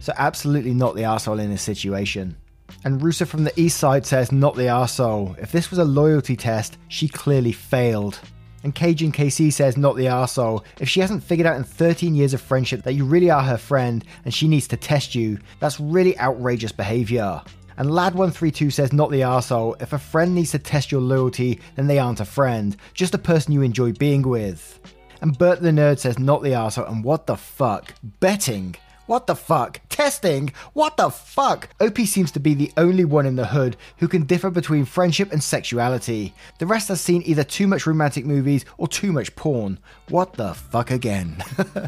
So, 0.00 0.12
absolutely 0.16 0.74
not 0.74 0.96
the 0.96 1.04
asshole 1.04 1.38
in 1.38 1.50
this 1.50 1.62
situation. 1.62 2.36
And 2.84 3.00
Rusa 3.00 3.26
from 3.26 3.44
the 3.44 3.60
east 3.60 3.78
side 3.78 4.06
says, 4.06 4.32
not 4.32 4.56
the 4.56 4.62
arsehole. 4.62 5.38
If 5.38 5.52
this 5.52 5.70
was 5.70 5.78
a 5.78 5.84
loyalty 5.84 6.36
test, 6.36 6.78
she 6.88 7.06
clearly 7.06 7.52
failed. 7.52 8.18
And 8.64 8.74
Cajun 8.74 9.12
KC 9.12 9.52
says, 9.52 9.76
not 9.76 9.96
the 9.96 10.06
arsehole. 10.06 10.64
If 10.78 10.88
she 10.88 11.00
hasn't 11.00 11.24
figured 11.24 11.46
out 11.46 11.56
in 11.56 11.64
13 11.64 12.14
years 12.14 12.34
of 12.34 12.40
friendship 12.40 12.82
that 12.84 12.94
you 12.94 13.04
really 13.04 13.30
are 13.30 13.42
her 13.42 13.58
friend 13.58 14.04
and 14.24 14.32
she 14.32 14.46
needs 14.48 14.68
to 14.68 14.76
test 14.76 15.14
you, 15.14 15.38
that's 15.58 15.80
really 15.80 16.18
outrageous 16.18 16.72
behaviour. 16.72 17.42
And 17.76 17.88
Lad132 17.88 18.72
says, 18.72 18.92
not 18.92 19.10
the 19.10 19.22
arsehole. 19.22 19.80
If 19.80 19.92
a 19.92 19.98
friend 19.98 20.34
needs 20.34 20.52
to 20.52 20.58
test 20.58 20.92
your 20.92 21.00
loyalty, 21.00 21.60
then 21.74 21.86
they 21.86 21.98
aren't 21.98 22.20
a 22.20 22.24
friend, 22.24 22.76
just 22.94 23.14
a 23.14 23.18
person 23.18 23.52
you 23.52 23.62
enjoy 23.62 23.92
being 23.92 24.22
with. 24.22 24.78
And 25.22 25.36
Bert 25.38 25.62
the 25.62 25.70
Nerd 25.70 25.98
says, 25.98 26.18
not 26.18 26.42
the 26.42 26.50
arsehole. 26.50 26.90
And 26.90 27.02
what 27.02 27.26
the 27.26 27.36
fuck? 27.36 27.94
Betting? 28.20 28.76
What 29.06 29.26
the 29.26 29.34
fuck? 29.34 29.80
Testing? 29.88 30.52
What 30.74 30.96
the 30.96 31.10
fuck? 31.10 31.68
OP 31.80 31.98
seems 31.98 32.30
to 32.32 32.40
be 32.40 32.54
the 32.54 32.70
only 32.76 33.04
one 33.04 33.26
in 33.26 33.34
the 33.34 33.46
hood 33.46 33.76
who 33.98 34.06
can 34.06 34.22
differ 34.22 34.48
between 34.48 34.84
friendship 34.84 35.32
and 35.32 35.42
sexuality. 35.42 36.32
The 36.60 36.66
rest 36.66 36.88
has 36.88 37.00
seen 37.00 37.22
either 37.24 37.42
too 37.42 37.66
much 37.66 37.86
romantic 37.86 38.24
movies 38.24 38.64
or 38.78 38.86
too 38.86 39.12
much 39.12 39.34
porn. 39.34 39.80
What 40.08 40.34
the 40.34 40.54
fuck 40.54 40.92
again? 40.92 41.42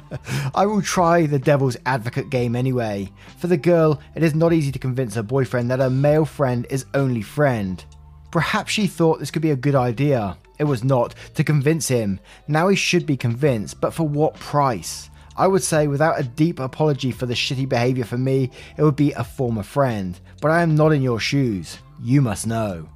I 0.54 0.66
will 0.66 0.82
try 0.82 1.26
the 1.26 1.38
devil's 1.38 1.76
advocate 1.86 2.30
game 2.30 2.56
anyway. 2.56 3.12
For 3.38 3.46
the 3.46 3.56
girl, 3.56 4.00
it 4.16 4.24
is 4.24 4.34
not 4.34 4.52
easy 4.52 4.72
to 4.72 4.78
convince 4.80 5.14
her 5.14 5.22
boyfriend 5.22 5.70
that 5.70 5.78
her 5.78 5.90
male 5.90 6.24
friend 6.24 6.66
is 6.68 6.86
only 6.94 7.22
friend. 7.22 7.84
Perhaps 8.32 8.72
she 8.72 8.88
thought 8.88 9.20
this 9.20 9.30
could 9.30 9.42
be 9.42 9.52
a 9.52 9.56
good 9.56 9.76
idea. 9.76 10.36
It 10.58 10.64
was 10.64 10.82
not, 10.82 11.14
to 11.34 11.44
convince 11.44 11.86
him. 11.86 12.18
Now 12.48 12.68
he 12.68 12.76
should 12.76 13.06
be 13.06 13.16
convinced, 13.16 13.80
but 13.80 13.94
for 13.94 14.06
what 14.06 14.34
price? 14.34 15.10
I 15.36 15.46
would 15.46 15.62
say, 15.62 15.86
without 15.86 16.20
a 16.20 16.24
deep 16.24 16.60
apology 16.60 17.10
for 17.10 17.26
the 17.26 17.34
shitty 17.34 17.68
behaviour 17.68 18.04
for 18.04 18.18
me, 18.18 18.50
it 18.76 18.82
would 18.82 18.96
be 18.96 19.12
a 19.12 19.24
former 19.24 19.62
friend. 19.62 20.18
But 20.40 20.50
I 20.50 20.62
am 20.62 20.76
not 20.76 20.92
in 20.92 21.02
your 21.02 21.20
shoes. 21.20 21.78
You 22.02 22.22
must 22.22 22.46
know. 22.46 22.88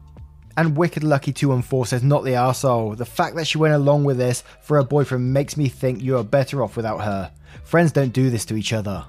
And 0.56 0.76
Wicked 0.76 1.04
Lucky 1.04 1.32
214 1.32 1.88
says, 1.88 2.02
not 2.02 2.24
the 2.24 2.32
arsehole. 2.32 2.96
The 2.96 3.04
fact 3.04 3.36
that 3.36 3.46
she 3.46 3.58
went 3.58 3.74
along 3.74 4.04
with 4.04 4.18
this 4.18 4.42
for 4.60 4.76
her 4.76 4.82
boyfriend 4.82 5.32
makes 5.32 5.56
me 5.56 5.68
think 5.68 6.02
you 6.02 6.16
are 6.16 6.24
better 6.24 6.62
off 6.62 6.76
without 6.76 7.02
her. 7.02 7.30
Friends 7.64 7.92
don't 7.92 8.12
do 8.12 8.28
this 8.28 8.44
to 8.46 8.56
each 8.56 8.72
other. 8.72 9.04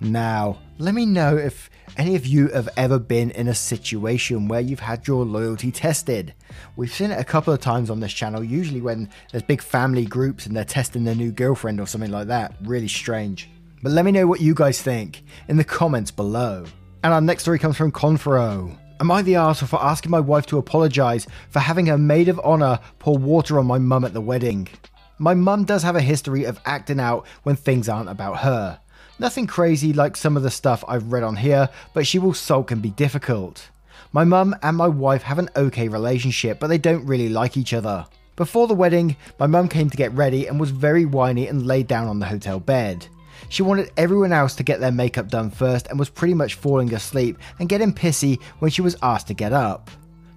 Now, 0.00 0.58
let 0.78 0.94
me 0.94 1.06
know 1.06 1.36
if 1.36 1.70
any 1.96 2.14
of 2.14 2.26
you 2.26 2.48
have 2.48 2.68
ever 2.76 2.98
been 2.98 3.30
in 3.30 3.48
a 3.48 3.54
situation 3.54 4.48
where 4.48 4.60
you've 4.60 4.80
had 4.80 5.06
your 5.06 5.24
loyalty 5.24 5.70
tested. 5.70 6.34
We've 6.76 6.92
seen 6.92 7.10
it 7.10 7.20
a 7.20 7.24
couple 7.24 7.52
of 7.52 7.60
times 7.60 7.90
on 7.90 8.00
this 8.00 8.12
channel, 8.12 8.44
usually 8.44 8.80
when 8.80 9.08
there's 9.30 9.42
big 9.42 9.62
family 9.62 10.04
groups 10.04 10.46
and 10.46 10.56
they're 10.56 10.64
testing 10.64 11.04
their 11.04 11.14
new 11.14 11.32
girlfriend 11.32 11.80
or 11.80 11.86
something 11.86 12.10
like 12.10 12.28
that. 12.28 12.54
Really 12.62 12.88
strange. 12.88 13.48
But 13.82 13.92
let 13.92 14.04
me 14.04 14.12
know 14.12 14.26
what 14.26 14.40
you 14.40 14.54
guys 14.54 14.80
think 14.80 15.22
in 15.48 15.56
the 15.56 15.64
comments 15.64 16.10
below. 16.10 16.64
And 17.02 17.12
our 17.12 17.20
next 17.20 17.42
story 17.42 17.58
comes 17.58 17.76
from 17.76 17.92
Confero. 17.92 18.76
Am 18.98 19.10
I 19.10 19.22
the 19.22 19.34
arsehole 19.34 19.68
for 19.68 19.82
asking 19.82 20.10
my 20.10 20.20
wife 20.20 20.46
to 20.46 20.58
apologise 20.58 21.26
for 21.50 21.60
having 21.60 21.86
her 21.86 21.98
maid 21.98 22.28
of 22.28 22.40
honour 22.40 22.80
pour 22.98 23.18
water 23.18 23.58
on 23.58 23.66
my 23.66 23.78
mum 23.78 24.04
at 24.04 24.12
the 24.12 24.20
wedding? 24.20 24.68
My 25.18 25.34
mum 25.34 25.64
does 25.64 25.82
have 25.82 25.96
a 25.96 26.00
history 26.00 26.44
of 26.44 26.60
acting 26.64 27.00
out 27.00 27.26
when 27.42 27.56
things 27.56 27.88
aren't 27.88 28.10
about 28.10 28.38
her. 28.38 28.80
Nothing 29.18 29.46
crazy 29.46 29.94
like 29.94 30.14
some 30.14 30.36
of 30.36 30.42
the 30.42 30.50
stuff 30.50 30.84
I've 30.86 31.10
read 31.10 31.22
on 31.22 31.36
here, 31.36 31.70
but 31.94 32.06
she 32.06 32.18
will 32.18 32.34
sulk 32.34 32.70
and 32.70 32.82
be 32.82 32.90
difficult. 32.90 33.70
My 34.12 34.24
mum 34.24 34.54
and 34.62 34.76
my 34.76 34.88
wife 34.88 35.22
have 35.22 35.38
an 35.38 35.48
okay 35.56 35.88
relationship, 35.88 36.60
but 36.60 36.66
they 36.66 36.76
don't 36.76 37.06
really 37.06 37.30
like 37.30 37.56
each 37.56 37.72
other. 37.72 38.06
Before 38.36 38.66
the 38.66 38.74
wedding, 38.74 39.16
my 39.38 39.46
mum 39.46 39.68
came 39.68 39.88
to 39.88 39.96
get 39.96 40.12
ready 40.12 40.46
and 40.46 40.60
was 40.60 40.70
very 40.70 41.06
whiny 41.06 41.48
and 41.48 41.66
laid 41.66 41.86
down 41.86 42.08
on 42.08 42.18
the 42.18 42.26
hotel 42.26 42.60
bed. 42.60 43.06
She 43.48 43.62
wanted 43.62 43.90
everyone 43.96 44.32
else 44.32 44.54
to 44.56 44.62
get 44.62 44.80
their 44.80 44.92
makeup 44.92 45.28
done 45.28 45.50
first 45.50 45.86
and 45.86 45.98
was 45.98 46.10
pretty 46.10 46.34
much 46.34 46.54
falling 46.54 46.92
asleep 46.92 47.38
and 47.58 47.70
getting 47.70 47.94
pissy 47.94 48.38
when 48.58 48.70
she 48.70 48.82
was 48.82 48.96
asked 49.02 49.28
to 49.28 49.34
get 49.34 49.54
up. 49.54 49.90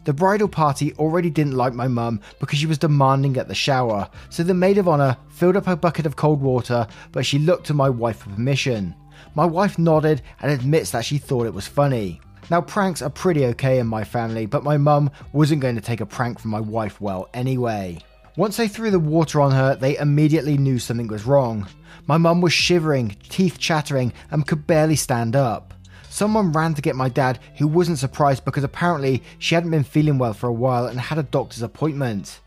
The 0.06 0.14
bridal 0.14 0.48
party 0.48 0.94
already 0.94 1.30
didn't 1.30 1.58
like 1.58 1.74
my 1.74 1.88
mum 1.88 2.22
because 2.40 2.58
she 2.58 2.66
was 2.66 2.78
demanding 2.78 3.38
at 3.38 3.48
the 3.48 3.56
shower, 3.56 4.10
so 4.30 4.44
the 4.44 4.54
maid 4.54 4.78
of 4.78 4.88
honour 4.88 5.18
filled 5.30 5.58
up 5.58 5.66
her 5.66 5.76
bucket 5.76 6.06
of 6.06 6.16
cold 6.16 6.42
water, 6.42 6.88
but 7.12 7.26
she 7.26 7.38
looked 7.38 7.68
to 7.68 7.74
my 7.74 7.90
wife 7.90 8.20
for 8.20 8.30
permission. 8.30 8.96
My 9.36 9.46
wife 9.46 9.78
nodded 9.78 10.22
and 10.42 10.52
admits 10.52 10.92
that 10.92 11.06
she 11.06 11.18
thought 11.18 11.48
it 11.48 11.54
was 11.54 11.68
funny. 11.68 12.22
Now, 12.50 12.62
pranks 12.62 13.02
are 13.02 13.10
pretty 13.10 13.46
okay 13.48 13.78
in 13.78 13.88
my 13.88 14.04
family, 14.04 14.46
but 14.46 14.64
my 14.64 14.78
mum 14.78 15.12
wasn't 15.34 15.62
going 15.62 15.76
to 15.76 15.82
take 15.82 16.02
a 16.02 16.06
prank 16.06 16.40
from 16.40 16.52
my 16.52 16.60
wife 16.60 17.00
well 17.00 17.30
anyway. 17.34 18.00
Once 18.38 18.58
they 18.58 18.68
threw 18.68 18.90
the 18.90 19.00
water 19.00 19.42
on 19.42 19.52
her, 19.52 19.76
they 19.76 19.98
immediately 19.98 20.58
knew 20.58 20.80
something 20.80 21.08
was 21.08 21.26
wrong. 21.26 21.68
My 22.08 22.18
mum 22.18 22.42
was 22.42 22.54
shivering, 22.54 23.16
teeth 23.30 23.60
chattering, 23.60 24.14
and 24.32 24.48
could 24.48 24.66
barely 24.66 24.96
stand 24.96 25.36
up. 25.36 25.74
Someone 26.10 26.52
ran 26.52 26.74
to 26.74 26.82
get 26.82 26.96
my 26.96 27.08
dad, 27.08 27.40
who 27.58 27.68
wasn't 27.68 28.00
surprised 28.00 28.44
because 28.44 28.64
apparently 28.64 29.24
she 29.38 29.56
hadn't 29.56 29.72
been 29.72 29.84
feeling 29.84 30.18
well 30.18 30.34
for 30.34 30.48
a 30.48 30.54
while 30.54 30.88
and 30.88 31.00
had 31.00 31.20
a 31.20 31.24
doctor's 31.24 31.62
appointment. 31.62 32.40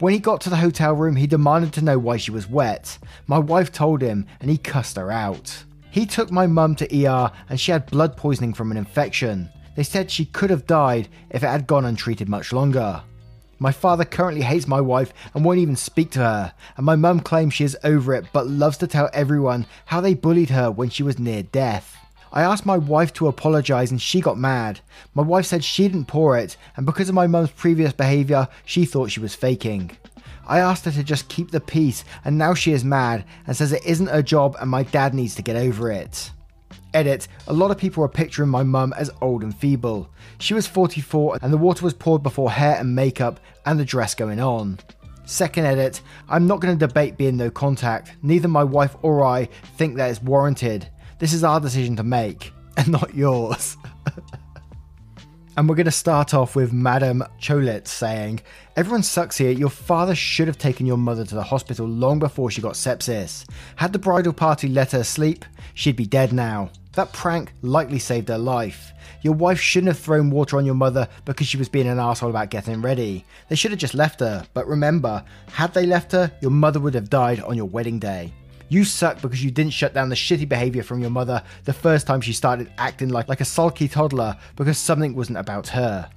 When 0.00 0.12
he 0.12 0.18
got 0.18 0.40
to 0.42 0.50
the 0.50 0.56
hotel 0.56 0.92
room, 0.94 1.16
he 1.16 1.26
demanded 1.26 1.72
to 1.74 1.84
know 1.84 1.98
why 1.98 2.16
she 2.16 2.32
was 2.32 2.48
wet. 2.48 2.98
My 3.26 3.38
wife 3.38 3.70
told 3.70 4.02
him, 4.02 4.26
and 4.40 4.50
he 4.50 4.58
cussed 4.58 4.96
her 4.96 5.12
out. 5.12 5.64
He 5.90 6.06
took 6.06 6.32
my 6.32 6.48
mum 6.48 6.74
to 6.76 7.06
ER, 7.06 7.30
and 7.48 7.58
she 7.60 7.70
had 7.70 7.86
blood 7.86 8.16
poisoning 8.16 8.52
from 8.52 8.72
an 8.72 8.76
infection. 8.76 9.48
They 9.76 9.84
said 9.84 10.10
she 10.10 10.24
could 10.24 10.50
have 10.50 10.66
died 10.66 11.08
if 11.30 11.44
it 11.44 11.48
had 11.48 11.68
gone 11.68 11.84
untreated 11.84 12.28
much 12.28 12.52
longer. 12.52 13.02
My 13.60 13.70
father 13.70 14.04
currently 14.04 14.42
hates 14.42 14.66
my 14.66 14.80
wife 14.80 15.12
and 15.32 15.44
won't 15.44 15.60
even 15.60 15.76
speak 15.76 16.10
to 16.12 16.18
her, 16.18 16.52
and 16.76 16.84
my 16.84 16.96
mum 16.96 17.20
claims 17.20 17.54
she 17.54 17.64
is 17.64 17.76
over 17.84 18.12
it 18.12 18.26
but 18.32 18.48
loves 18.48 18.76
to 18.78 18.88
tell 18.88 19.08
everyone 19.12 19.66
how 19.86 20.00
they 20.00 20.14
bullied 20.14 20.50
her 20.50 20.70
when 20.70 20.90
she 20.90 21.04
was 21.04 21.18
near 21.18 21.44
death. 21.44 21.96
I 22.34 22.42
asked 22.42 22.66
my 22.66 22.76
wife 22.76 23.12
to 23.14 23.28
apologise 23.28 23.92
and 23.92 24.02
she 24.02 24.20
got 24.20 24.36
mad. 24.36 24.80
My 25.14 25.22
wife 25.22 25.46
said 25.46 25.62
she 25.62 25.84
didn't 25.84 26.06
pour 26.06 26.36
it, 26.36 26.56
and 26.76 26.84
because 26.84 27.08
of 27.08 27.14
my 27.14 27.28
mum's 27.28 27.52
previous 27.52 27.92
behaviour, 27.92 28.48
she 28.64 28.84
thought 28.84 29.12
she 29.12 29.20
was 29.20 29.36
faking. 29.36 29.96
I 30.44 30.58
asked 30.58 30.84
her 30.84 30.90
to 30.90 31.04
just 31.04 31.28
keep 31.28 31.52
the 31.52 31.60
peace, 31.60 32.04
and 32.24 32.36
now 32.36 32.52
she 32.52 32.72
is 32.72 32.84
mad 32.84 33.24
and 33.46 33.56
says 33.56 33.72
it 33.72 33.86
isn't 33.86 34.08
her 34.08 34.20
job 34.20 34.56
and 34.60 34.68
my 34.68 34.82
dad 34.82 35.14
needs 35.14 35.36
to 35.36 35.42
get 35.42 35.54
over 35.54 35.92
it. 35.92 36.32
Edit, 36.92 37.28
a 37.46 37.52
lot 37.52 37.70
of 37.70 37.78
people 37.78 38.02
are 38.02 38.08
picturing 38.08 38.48
my 38.48 38.64
mum 38.64 38.92
as 38.96 39.12
old 39.22 39.44
and 39.44 39.56
feeble. 39.56 40.10
She 40.38 40.54
was 40.54 40.66
44 40.66 41.38
and 41.40 41.52
the 41.52 41.56
water 41.56 41.84
was 41.84 41.94
poured 41.94 42.24
before 42.24 42.50
hair 42.50 42.76
and 42.80 42.96
makeup 42.96 43.38
and 43.64 43.78
the 43.78 43.84
dress 43.84 44.12
going 44.12 44.40
on. 44.40 44.80
Second 45.24 45.66
edit, 45.66 46.02
I'm 46.28 46.46
not 46.46 46.60
going 46.60 46.76
to 46.76 46.86
debate 46.86 47.16
being 47.16 47.36
no 47.36 47.50
contact. 47.50 48.12
Neither 48.22 48.48
my 48.48 48.64
wife 48.64 48.94
or 49.02 49.24
I 49.24 49.46
think 49.76 49.96
that 49.96 50.10
is 50.10 50.20
warranted. 50.20 50.88
This 51.18 51.32
is 51.32 51.44
our 51.44 51.60
decision 51.60 51.96
to 51.96 52.02
make, 52.02 52.52
and 52.76 52.88
not 52.88 53.14
yours. 53.14 53.76
and 55.56 55.68
we're 55.68 55.76
going 55.76 55.84
to 55.84 55.92
start 55.92 56.34
off 56.34 56.56
with 56.56 56.72
Madame 56.72 57.22
Cholet 57.40 57.86
saying, 57.86 58.40
Everyone 58.76 59.04
sucks 59.04 59.36
here. 59.36 59.52
Your 59.52 59.70
father 59.70 60.16
should 60.16 60.48
have 60.48 60.58
taken 60.58 60.86
your 60.86 60.96
mother 60.96 61.24
to 61.24 61.34
the 61.34 61.42
hospital 61.42 61.86
long 61.86 62.18
before 62.18 62.50
she 62.50 62.60
got 62.60 62.74
sepsis. 62.74 63.48
Had 63.76 63.92
the 63.92 63.98
bridal 63.98 64.32
party 64.32 64.68
let 64.68 64.90
her 64.92 65.04
sleep, 65.04 65.44
she'd 65.74 65.96
be 65.96 66.06
dead 66.06 66.32
now. 66.32 66.70
That 66.94 67.12
prank 67.12 67.52
likely 67.62 67.98
saved 67.98 68.28
her 68.28 68.38
life. 68.38 68.92
Your 69.22 69.34
wife 69.34 69.60
shouldn't 69.60 69.88
have 69.88 69.98
thrown 69.98 70.30
water 70.30 70.58
on 70.58 70.66
your 70.66 70.74
mother 70.74 71.08
because 71.24 71.46
she 71.46 71.56
was 71.56 71.68
being 71.68 71.88
an 71.88 71.98
asshole 71.98 72.30
about 72.30 72.50
getting 72.50 72.82
ready. 72.82 73.24
They 73.48 73.56
should 73.56 73.70
have 73.70 73.80
just 73.80 73.94
left 73.94 74.20
her. 74.20 74.46
But 74.54 74.66
remember, 74.66 75.24
had 75.50 75.74
they 75.74 75.86
left 75.86 76.12
her, 76.12 76.30
your 76.40 76.50
mother 76.50 76.80
would 76.80 76.94
have 76.94 77.10
died 77.10 77.40
on 77.40 77.56
your 77.56 77.66
wedding 77.66 77.98
day. 77.98 78.32
You 78.68 78.84
suck 78.84 79.20
because 79.20 79.44
you 79.44 79.50
didn't 79.50 79.72
shut 79.72 79.94
down 79.94 80.08
the 80.08 80.14
shitty 80.14 80.48
behavior 80.48 80.82
from 80.82 81.00
your 81.00 81.10
mother 81.10 81.42
the 81.64 81.72
first 81.72 82.06
time 82.06 82.20
she 82.20 82.32
started 82.32 82.72
acting 82.78 83.08
like, 83.08 83.28
like 83.28 83.40
a 83.40 83.44
sulky 83.44 83.88
toddler 83.88 84.36
because 84.56 84.78
something 84.78 85.14
wasn't 85.14 85.38
about 85.38 85.68
her. 85.68 86.10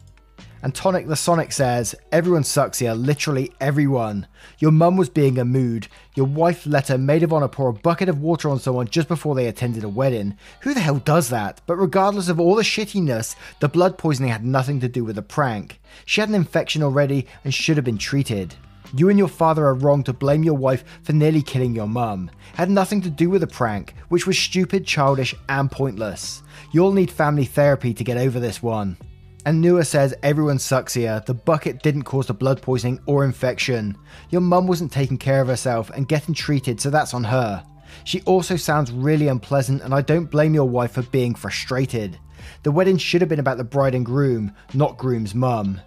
And 0.64 0.74
Tonic 0.74 1.08
the 1.08 1.16
Sonic 1.16 1.52
says, 1.52 1.94
Everyone 2.12 2.44
sucks 2.44 2.80
here, 2.80 2.94
literally 2.94 3.54
everyone. 3.62 4.28
Your 4.60 4.72
mum 4.72 4.98
was 4.98 5.10
being 5.10 5.38
a 5.38 5.46
mood. 5.46 5.88
Your 6.16 6.26
wife 6.26 6.66
let 6.66 6.88
her 6.88 6.98
maid 6.98 7.22
of 7.22 7.32
honor 7.32 7.48
pour 7.48 7.70
a 7.70 7.74
bucket 7.74 8.10
of 8.10 8.22
water 8.22 8.50
on 8.50 8.60
someone 8.60 8.88
just 8.88 9.08
before 9.08 9.36
they 9.36 9.48
attended 9.48 9.84
a 9.84 9.90
wedding. 9.90 10.36
Who 10.62 10.74
the 10.74 10.80
hell 10.80 10.98
does 10.98 11.30
that? 11.30 11.62
But 11.68 11.78
regardless 11.78 12.28
of 12.28 12.40
all 12.40 12.56
the 12.56 12.64
shittiness, 12.64 13.36
the 13.60 13.70
blood 13.70 13.98
poisoning 13.98 14.32
had 14.32 14.46
nothing 14.46 14.80
to 14.80 14.90
do 14.90 15.04
with 15.04 15.16
the 15.16 15.22
prank. 15.22 15.80
She 16.06 16.22
had 16.22 16.30
an 16.30 16.36
infection 16.36 16.82
already 16.82 17.28
and 17.44 17.54
should 17.54 17.78
have 17.78 17.86
been 17.86 18.00
treated. 18.00 18.56
You 18.94 19.10
and 19.10 19.20
your 19.20 19.28
father 19.28 19.66
are 19.66 19.74
wrong 19.74 20.04
to 20.04 20.14
blame 20.14 20.44
your 20.44 20.54
wife 20.54 20.84
for 21.04 21.14
nearly 21.14 21.42
killing 21.42 21.76
your 21.76 21.88
mum. 21.88 22.32
Had 22.54 22.70
nothing 22.70 23.02
to 23.02 23.10
do 23.10 23.30
with 23.30 23.42
the 23.42 23.48
prank, 23.48 23.94
which 24.10 24.26
was 24.26 24.38
stupid, 24.38 24.86
childish, 24.86 25.36
and 25.50 25.72
pointless. 25.72 26.44
You'll 26.72 26.94
need 26.94 27.12
family 27.12 27.46
therapy 27.46 27.94
to 27.94 28.04
get 28.04 28.18
over 28.18 28.40
this 28.40 28.64
one. 28.64 28.98
And 29.46 29.64
Nua 29.64 29.86
says 29.86 30.14
everyone 30.24 30.60
sucks 30.60 30.94
here. 30.94 31.24
The 31.26 31.34
bucket 31.34 31.82
didn't 31.82 32.04
cause 32.04 32.28
the 32.28 32.34
blood 32.34 32.62
poisoning 32.62 33.00
or 33.06 33.24
infection. 33.24 33.98
Your 34.30 34.42
mum 34.42 34.68
wasn't 34.68 34.92
taking 34.92 35.18
care 35.18 35.42
of 35.42 35.48
herself 35.48 35.90
and 35.92 36.08
getting 36.08 36.34
treated, 36.34 36.82
so 36.82 36.90
that's 36.90 37.14
on 37.14 37.24
her. 37.24 37.64
She 38.04 38.22
also 38.22 38.56
sounds 38.56 38.92
really 38.92 39.28
unpleasant, 39.28 39.84
and 39.84 39.94
I 39.94 40.02
don't 40.02 40.32
blame 40.32 40.54
your 40.54 40.68
wife 40.68 40.92
for 40.92 41.02
being 41.04 41.34
frustrated. 41.34 42.18
The 42.64 42.72
wedding 42.72 42.98
should 42.98 43.22
have 43.22 43.30
been 43.30 43.40
about 43.40 43.58
the 43.58 43.64
bride 43.64 43.96
and 43.96 44.06
groom, 44.06 44.54
not 44.74 44.98
groom's 44.98 45.34
mum. 45.34 45.80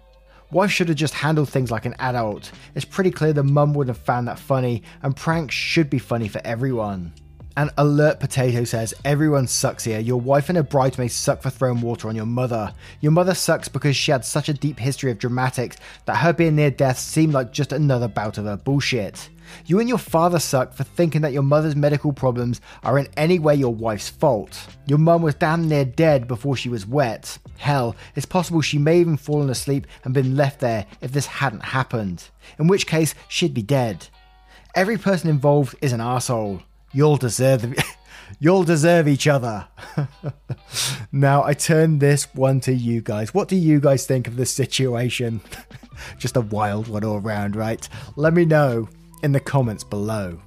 Wife 0.51 0.69
should 0.69 0.89
have 0.89 0.97
just 0.97 1.13
handled 1.13 1.47
things 1.47 1.71
like 1.71 1.85
an 1.85 1.95
adult. 1.97 2.51
It's 2.75 2.83
pretty 2.83 3.09
clear 3.09 3.31
the 3.31 3.41
mum 3.41 3.73
would 3.73 3.87
have 3.87 3.97
found 3.97 4.27
that 4.27 4.37
funny, 4.37 4.83
and 5.01 5.15
pranks 5.15 5.55
should 5.55 5.89
be 5.89 5.97
funny 5.97 6.27
for 6.27 6.41
everyone. 6.43 7.13
And 7.57 7.69
Alert 7.77 8.19
Potato 8.19 8.63
says, 8.63 8.93
Everyone 9.03 9.47
sucks 9.47 9.83
here. 9.83 9.99
Your 9.99 10.19
wife 10.19 10.49
and 10.49 10.55
her 10.55 10.63
bridesmaids 10.63 11.13
suck 11.13 11.41
for 11.41 11.49
throwing 11.49 11.81
water 11.81 12.07
on 12.07 12.15
your 12.15 12.25
mother. 12.25 12.73
Your 13.01 13.11
mother 13.11 13.33
sucks 13.33 13.67
because 13.67 13.95
she 13.95 14.11
had 14.11 14.23
such 14.23 14.47
a 14.47 14.53
deep 14.53 14.79
history 14.79 15.11
of 15.11 15.19
dramatics 15.19 15.77
that 16.05 16.17
her 16.17 16.31
being 16.31 16.55
near 16.55 16.71
death 16.71 16.97
seemed 16.97 17.33
like 17.33 17.51
just 17.51 17.73
another 17.73 18.07
bout 18.07 18.37
of 18.37 18.45
her 18.45 18.57
bullshit. 18.57 19.29
You 19.65 19.79
and 19.79 19.89
your 19.89 19.97
father 19.97 20.39
suck 20.39 20.73
for 20.73 20.85
thinking 20.85 21.21
that 21.21 21.33
your 21.33 21.43
mother's 21.43 21.75
medical 21.75 22.13
problems 22.13 22.61
are 22.83 22.97
in 22.97 23.09
any 23.17 23.37
way 23.37 23.55
your 23.55 23.73
wife's 23.73 24.07
fault. 24.07 24.67
Your 24.85 24.97
mum 24.97 25.21
was 25.21 25.35
damn 25.35 25.67
near 25.67 25.83
dead 25.83 26.27
before 26.27 26.55
she 26.55 26.69
was 26.69 26.87
wet. 26.87 27.37
Hell, 27.57 27.95
it's 28.15 28.25
possible 28.25 28.61
she 28.61 28.77
may 28.77 28.99
have 28.99 29.01
even 29.01 29.17
fallen 29.17 29.49
asleep 29.49 29.87
and 30.05 30.13
been 30.13 30.37
left 30.37 30.61
there 30.61 30.85
if 31.01 31.11
this 31.11 31.25
hadn't 31.25 31.63
happened. 31.63 32.29
In 32.59 32.67
which 32.67 32.87
case, 32.87 33.13
she'd 33.27 33.53
be 33.53 33.61
dead. 33.61 34.07
Every 34.73 34.97
person 34.97 35.29
involved 35.29 35.75
is 35.81 35.91
an 35.91 35.99
asshole. 35.99 36.61
You'll 36.93 37.17
deserve 37.17 37.73
You'll 38.39 38.63
deserve 38.63 39.07
each 39.07 39.27
other. 39.27 39.67
now, 41.11 41.43
I 41.43 41.53
turn 41.53 41.99
this 41.99 42.33
one 42.33 42.59
to 42.61 42.73
you 42.73 43.01
guys. 43.01 43.33
What 43.33 43.47
do 43.47 43.55
you 43.55 43.79
guys 43.79 44.05
think 44.05 44.27
of 44.27 44.35
this 44.35 44.51
situation? 44.51 45.41
Just 46.17 46.37
a 46.37 46.41
wild 46.41 46.87
one 46.87 47.03
all 47.03 47.17
around, 47.17 47.55
right? 47.55 47.87
Let 48.15 48.33
me 48.33 48.45
know 48.45 48.89
in 49.21 49.31
the 49.31 49.39
comments 49.39 49.83
below. 49.83 50.39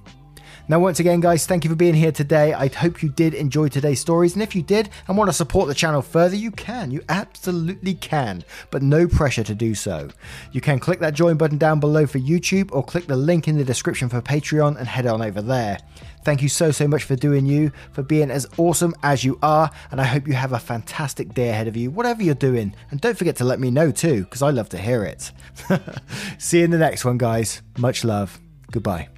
Now, 0.67 0.79
once 0.79 0.99
again, 0.99 1.19
guys, 1.19 1.45
thank 1.45 1.63
you 1.63 1.69
for 1.69 1.75
being 1.75 1.93
here 1.93 2.11
today. 2.11 2.51
I 2.53 2.67
hope 2.69 3.03
you 3.03 3.09
did 3.09 3.35
enjoy 3.35 3.67
today's 3.67 3.99
stories. 3.99 4.33
And 4.33 4.41
if 4.41 4.55
you 4.55 4.63
did 4.63 4.89
and 5.07 5.15
want 5.15 5.29
to 5.29 5.33
support 5.33 5.67
the 5.67 5.75
channel 5.75 6.01
further, 6.01 6.35
you 6.35 6.49
can. 6.49 6.89
You 6.89 7.03
absolutely 7.07 7.93
can, 7.93 8.43
but 8.71 8.81
no 8.81 9.07
pressure 9.07 9.43
to 9.43 9.53
do 9.53 9.75
so. 9.75 10.09
You 10.51 10.61
can 10.61 10.79
click 10.79 10.99
that 11.01 11.13
join 11.13 11.37
button 11.37 11.59
down 11.59 11.79
below 11.79 12.07
for 12.07 12.17
YouTube 12.17 12.71
or 12.71 12.83
click 12.83 13.05
the 13.05 13.15
link 13.15 13.47
in 13.47 13.57
the 13.57 13.63
description 13.63 14.09
for 14.09 14.21
Patreon 14.21 14.77
and 14.77 14.87
head 14.87 15.05
on 15.05 15.21
over 15.21 15.41
there. 15.41 15.77
Thank 16.23 16.41
you 16.41 16.49
so, 16.49 16.71
so 16.71 16.87
much 16.87 17.03
for 17.03 17.15
doing 17.15 17.45
you, 17.45 17.71
for 17.91 18.01
being 18.01 18.31
as 18.31 18.47
awesome 18.57 18.95
as 19.03 19.23
you 19.23 19.37
are, 19.43 19.69
and 19.91 20.01
I 20.01 20.05
hope 20.05 20.27
you 20.27 20.33
have 20.33 20.53
a 20.53 20.59
fantastic 20.59 21.35
day 21.35 21.49
ahead 21.49 21.67
of 21.67 21.77
you, 21.77 21.91
whatever 21.91 22.23
you're 22.23 22.33
doing. 22.33 22.75
And 22.89 22.99
don't 22.99 23.15
forget 23.15 23.35
to 23.35 23.43
let 23.43 23.59
me 23.59 23.69
know 23.69 23.91
too, 23.91 24.23
because 24.23 24.41
I 24.41 24.49
love 24.49 24.69
to 24.69 24.79
hear 24.79 25.03
it. 25.03 25.31
See 26.39 26.57
you 26.57 26.65
in 26.65 26.71
the 26.71 26.79
next 26.79 27.05
one, 27.05 27.19
guys. 27.19 27.61
Much 27.77 28.03
love. 28.03 28.39
Goodbye. 28.71 29.14